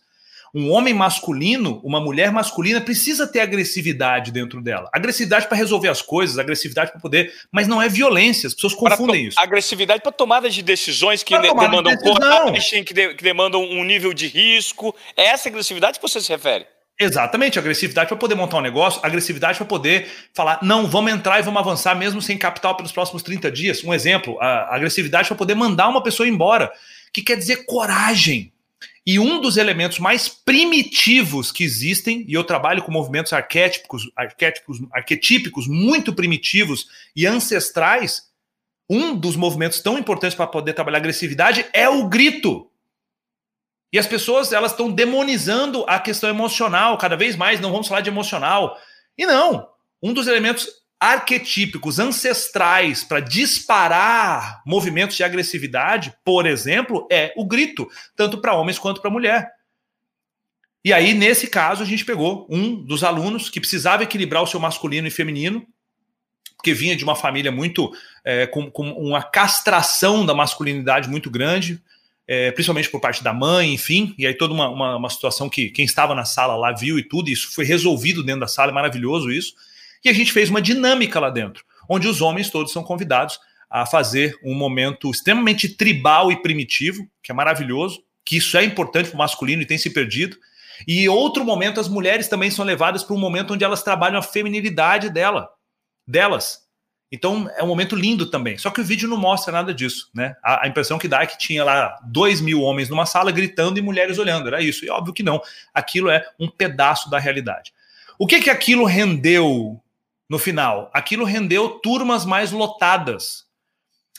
[0.58, 4.90] um homem masculino, uma mulher masculina precisa ter agressividade dentro dela.
[4.92, 8.48] Agressividade para resolver as coisas, agressividade para poder, mas não é violência.
[8.48, 9.40] As pessoas confundem isso.
[9.40, 13.84] Agressividade para tomada de decisões que de, demandam de coragem, que, de, que demandam um
[13.84, 14.96] nível de risco.
[15.16, 16.66] É essa agressividade que você se refere?
[17.00, 21.44] Exatamente, agressividade para poder montar um negócio, agressividade para poder falar, não, vamos entrar e
[21.44, 23.84] vamos avançar mesmo sem capital pelos próximos 30 dias.
[23.84, 26.72] Um exemplo, a agressividade para poder mandar uma pessoa embora,
[27.14, 28.52] que quer dizer coragem.
[29.10, 34.80] E um dos elementos mais primitivos que existem, e eu trabalho com movimentos arquétipos, arquétipos,
[34.92, 38.30] arquetípicos muito primitivos e ancestrais,
[38.90, 42.70] um dos movimentos tão importantes para poder trabalhar agressividade é o grito.
[43.94, 48.02] E as pessoas elas estão demonizando a questão emocional cada vez mais, não vamos falar
[48.02, 48.78] de emocional.
[49.18, 49.70] E não,
[50.04, 50.68] um dos elementos
[51.00, 58.80] arquetípicos, ancestrais para disparar movimentos de agressividade, por exemplo, é o grito, tanto para homens
[58.80, 59.52] quanto para mulher.
[60.84, 64.60] E aí, nesse caso, a gente pegou um dos alunos que precisava equilibrar o seu
[64.60, 65.68] masculino e feminino,
[66.56, 67.92] porque vinha de uma família muito
[68.26, 71.80] é, com, com, uma castração da masculinidade muito grande,
[72.28, 75.70] é, principalmente por parte da mãe, enfim, e aí toda uma, uma, uma situação que
[75.70, 78.72] quem estava na sala lá viu e tudo, e isso foi resolvido dentro da sala,
[78.72, 79.54] é maravilhoso isso.
[80.04, 83.40] E a gente fez uma dinâmica lá dentro, onde os homens todos são convidados
[83.70, 89.10] a fazer um momento extremamente tribal e primitivo, que é maravilhoso, que isso é importante
[89.10, 90.38] para o masculino e tem se perdido.
[90.88, 94.24] E outro momento, as mulheres também são levadas para um momento onde elas trabalham a
[94.24, 95.50] feminilidade dela,
[96.06, 96.68] delas.
[97.12, 98.58] Então é um momento lindo também.
[98.58, 100.36] Só que o vídeo não mostra nada disso, né?
[100.44, 103.80] A, a, impressão que dá é que tinha lá dois mil homens numa sala gritando
[103.80, 104.48] e mulheres olhando.
[104.48, 104.86] Era isso.
[104.86, 105.42] E óbvio que não.
[105.74, 107.72] Aquilo é um pedaço da realidade.
[108.20, 109.82] O que que aquilo rendeu
[110.30, 110.90] no final.
[110.94, 113.46] Aquilo rendeu turmas mais lotadas.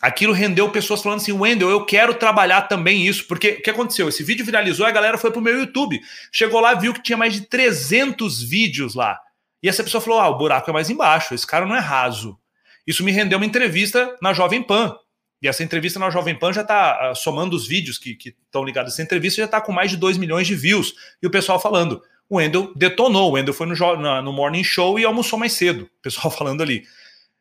[0.00, 3.26] Aquilo rendeu pessoas falando assim: Wendel, eu quero trabalhar também isso.
[3.26, 4.08] Porque o que aconteceu?
[4.08, 6.00] Esse vídeo viralizou a galera foi pro meu YouTube.
[6.32, 9.18] Chegou lá, viu que tinha mais de 300 vídeos lá.
[9.62, 12.38] E essa pessoa falou: ah, o buraco é mais embaixo, esse cara não é raso.
[12.86, 14.96] Isso me rendeu uma entrevista na Jovem Pan.
[15.42, 18.92] E essa entrevista na Jovem Pan já está uh, somando os vídeos que estão ligados
[18.92, 20.94] a essa entrevista, já está com mais de 2 milhões de views.
[21.22, 23.30] E o pessoal falando: o Wendel detonou.
[23.30, 25.84] O Wendel foi no, no Morning Show e almoçou mais cedo.
[25.84, 26.84] O pessoal falando ali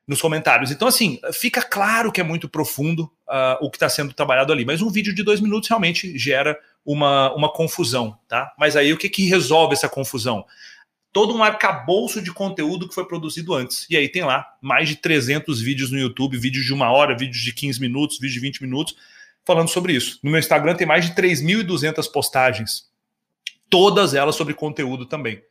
[0.08, 0.72] nos comentários.
[0.72, 4.64] Então, assim, fica claro que é muito profundo uh, o que está sendo trabalhado ali.
[4.64, 8.54] Mas um vídeo de dois minutos realmente gera uma, uma confusão, tá?
[8.58, 10.46] Mas aí o que, que resolve essa confusão?
[11.12, 13.86] Todo um arcabouço de conteúdo que foi produzido antes.
[13.90, 17.44] E aí tem lá mais de 300 vídeos no YouTube, vídeos de uma hora, vídeos
[17.44, 18.96] de 15 minutos, vídeos de 20 minutos,
[19.44, 20.20] falando sobre isso.
[20.24, 22.87] No meu Instagram tem mais de 3.200 postagens
[23.70, 25.42] todas elas sobre conteúdo também.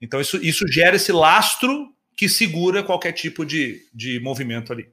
[0.00, 4.88] Então, isso, isso gera esse lastro que segura qualquer tipo de, de movimento ali.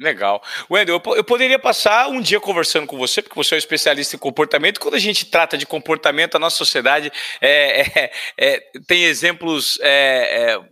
[0.00, 0.42] Legal.
[0.70, 4.16] Wendel, eu, eu, poderia passar um dia conversando com você, porque você é um especialista
[4.16, 4.80] em comportamento.
[4.80, 9.78] Quando a gente trata de comportamento, a nossa sociedade é, é, é, tem exemplos.
[9.82, 10.70] É, é,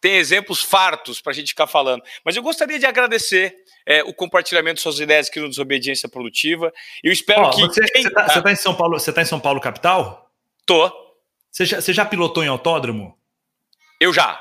[0.00, 2.02] tem exemplos fartos para a gente ficar falando.
[2.24, 3.54] Mas eu gostaria de agradecer
[3.86, 6.72] é, o compartilhamento de suas ideias aqui no Desobediência Produtiva.
[7.02, 7.62] Eu espero oh, que.
[7.62, 8.98] Você está tá, tá em São Paulo?
[8.98, 10.30] Você está em São Paulo, capital?
[10.66, 10.90] Tô.
[11.50, 13.16] Você já, você já pilotou em autódromo?
[14.00, 14.40] Eu já.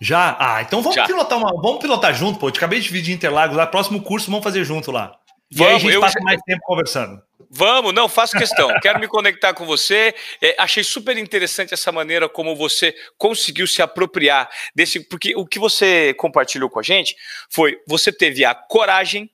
[0.00, 0.36] Já?
[0.38, 1.06] Ah, então vamos Já.
[1.06, 2.48] pilotar uma, vamos pilotar junto, pô.
[2.48, 5.18] Eu acabei de vir de Interlagos lá, próximo curso vamos fazer junto lá.
[5.50, 6.24] E vamos, aí a gente passa já...
[6.24, 7.22] mais tempo conversando.
[7.56, 8.68] Vamos, não, faço questão.
[8.82, 10.14] Quero me conectar com você.
[10.42, 15.00] É, achei super interessante essa maneira como você conseguiu se apropriar desse.
[15.00, 17.16] Porque o que você compartilhou com a gente
[17.50, 19.30] foi você teve a coragem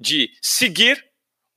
[0.00, 1.07] de seguir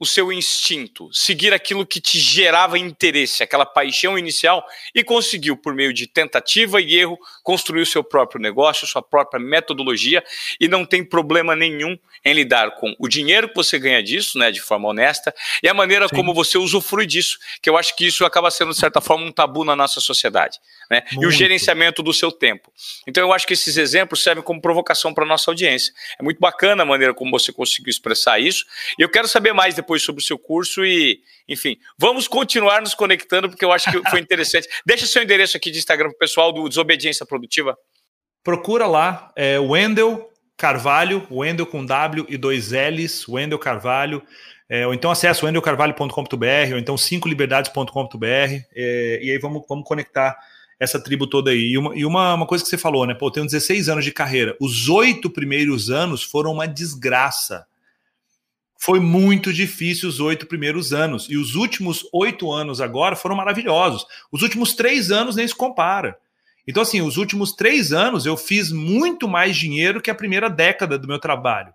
[0.02, 5.76] o seu instinto, seguir aquilo que te gerava interesse, aquela paixão inicial, e conseguiu, por
[5.76, 10.24] meio de tentativa e erro, construir o seu próprio negócio, sua própria metodologia,
[10.60, 11.96] e não tem problema nenhum
[12.26, 15.32] em lidar com o dinheiro que você ganha disso, né, de forma honesta,
[15.62, 16.16] e a maneira Sim.
[16.16, 19.32] como você usufrui disso, que eu acho que isso acaba sendo, de certa forma, um
[19.32, 20.58] tabu na nossa sociedade,
[20.90, 22.74] né, e o gerenciamento do seu tempo.
[23.08, 25.94] Então, eu acho que esses exemplos servem como provocação para a nossa audiência.
[26.20, 28.66] É muito bacana a maneira como você conseguiu expressar isso,
[28.98, 32.82] e eu quero saber mais depois depois sobre o seu curso e, enfim, vamos continuar
[32.82, 34.68] nos conectando porque eu acho que foi interessante.
[34.86, 37.78] Deixa seu endereço aqui de Instagram para o pessoal do Desobediência Produtiva.
[38.42, 44.24] Procura lá, é Wendel Carvalho, Wendel com W e dois L's, Wendel Carvalho.
[44.70, 48.26] É, ou então acesse wendelcarvalho.com.br, ou então 5liberdades.com.br,
[48.74, 50.38] é, e aí vamos, vamos conectar
[50.80, 51.72] essa tribo toda aí.
[51.74, 53.14] E, uma, e uma, uma coisa que você falou, né?
[53.14, 54.56] Pô, eu tenho 16 anos de carreira.
[54.62, 57.66] Os oito primeiros anos foram uma desgraça
[58.84, 61.28] foi muito difícil os oito primeiros anos.
[61.30, 64.08] E os últimos oito anos agora foram maravilhosos.
[64.32, 66.18] Os últimos três anos nem se compara.
[66.68, 70.98] Então, assim, os últimos três anos eu fiz muito mais dinheiro que a primeira década
[70.98, 71.72] do meu trabalho.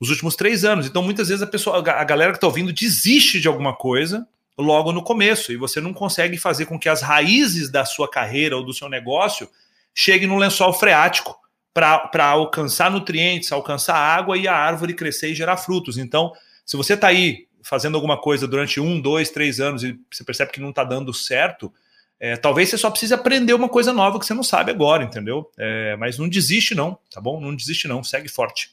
[0.00, 0.86] Os últimos três anos.
[0.86, 4.26] Então, muitas vezes a pessoa, a galera que está ouvindo desiste de alguma coisa
[4.56, 5.52] logo no começo.
[5.52, 8.88] E você não consegue fazer com que as raízes da sua carreira ou do seu
[8.88, 9.50] negócio
[9.94, 11.36] cheguem no lençol freático
[11.72, 15.96] para alcançar nutrientes, alcançar água e a árvore crescer e gerar frutos.
[15.96, 16.32] Então,
[16.64, 20.52] se você está aí fazendo alguma coisa durante um, dois, três anos e você percebe
[20.52, 21.72] que não está dando certo,
[22.20, 25.50] é, talvez você só precise aprender uma coisa nova que você não sabe agora, entendeu?
[25.56, 27.40] É, mas não desiste não, tá bom?
[27.40, 28.70] Não desiste não, segue forte.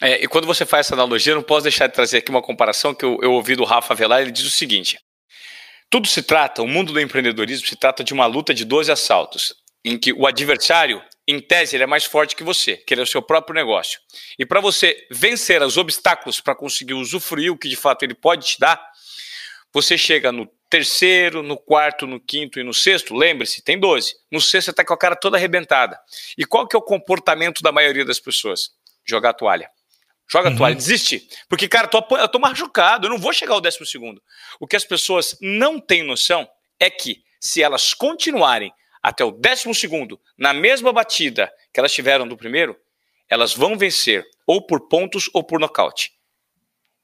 [0.00, 2.94] É, e quando você faz essa analogia, não posso deixar de trazer aqui uma comparação
[2.94, 4.98] que eu, eu ouvi do Rafa Velar, ele diz o seguinte,
[5.90, 9.54] tudo se trata, o mundo do empreendedorismo se trata de uma luta de 12 assaltos,
[9.84, 13.04] em que o adversário em tese, ele é mais forte que você, que ele é
[13.04, 14.00] o seu próprio negócio.
[14.38, 18.46] E para você vencer os obstáculos para conseguir usufruir o que de fato ele pode
[18.46, 18.90] te dar,
[19.72, 24.14] você chega no terceiro, no quarto, no quinto e no sexto, lembre-se, tem 12.
[24.30, 25.98] No sexto você está com a cara toda arrebentada.
[26.38, 28.70] E qual que é o comportamento da maioria das pessoas?
[29.04, 29.70] Jogar a toalha.
[30.30, 30.58] Joga a uhum.
[30.58, 31.28] toalha, desiste.
[31.48, 34.22] Porque, cara, eu tô, eu tô machucado, eu não vou chegar ao décimo segundo.
[34.60, 38.72] O que as pessoas não têm noção é que, se elas continuarem
[39.02, 42.76] até o décimo segundo, na mesma batida que elas tiveram do primeiro,
[43.28, 46.12] elas vão vencer ou por pontos ou por nocaute.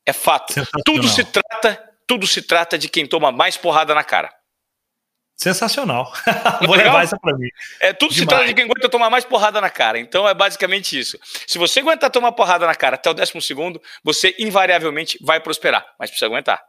[0.05, 0.55] É fato.
[0.85, 4.33] Tudo se trata, tudo se trata de quem toma mais porrada na cara.
[5.37, 6.11] Sensacional.
[6.67, 7.49] Vou levar essa para mim.
[7.81, 8.21] É, tudo Demais.
[8.21, 9.99] se trata de quem aguenta tomar mais porrada na cara.
[9.99, 11.19] Então é basicamente isso.
[11.47, 15.85] Se você aguentar tomar porrada na cara até o décimo segundo, você invariavelmente vai prosperar.
[15.99, 16.63] Mas precisa aguentar.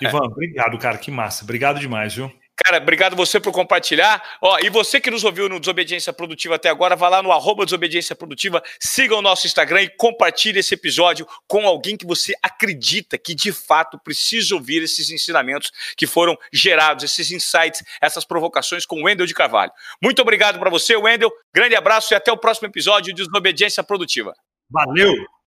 [0.00, 0.98] Ivan, obrigado, cara.
[0.98, 1.42] Que massa.
[1.42, 2.30] Obrigado demais, viu?
[2.56, 4.22] Cara, obrigado você por compartilhar.
[4.40, 7.64] Ó, e você que nos ouviu no Desobediência Produtiva até agora, vá lá no arroba
[7.64, 13.18] Desobediência Produtiva, siga o nosso Instagram e compartilhe esse episódio com alguém que você acredita
[13.18, 19.00] que de fato precisa ouvir esses ensinamentos que foram gerados, esses insights, essas provocações com
[19.00, 19.72] o Wendel de Carvalho.
[20.00, 21.32] Muito obrigado para você, Wendel.
[21.52, 24.32] Grande abraço e até o próximo episódio de Desobediência Produtiva.
[24.70, 25.43] Valeu!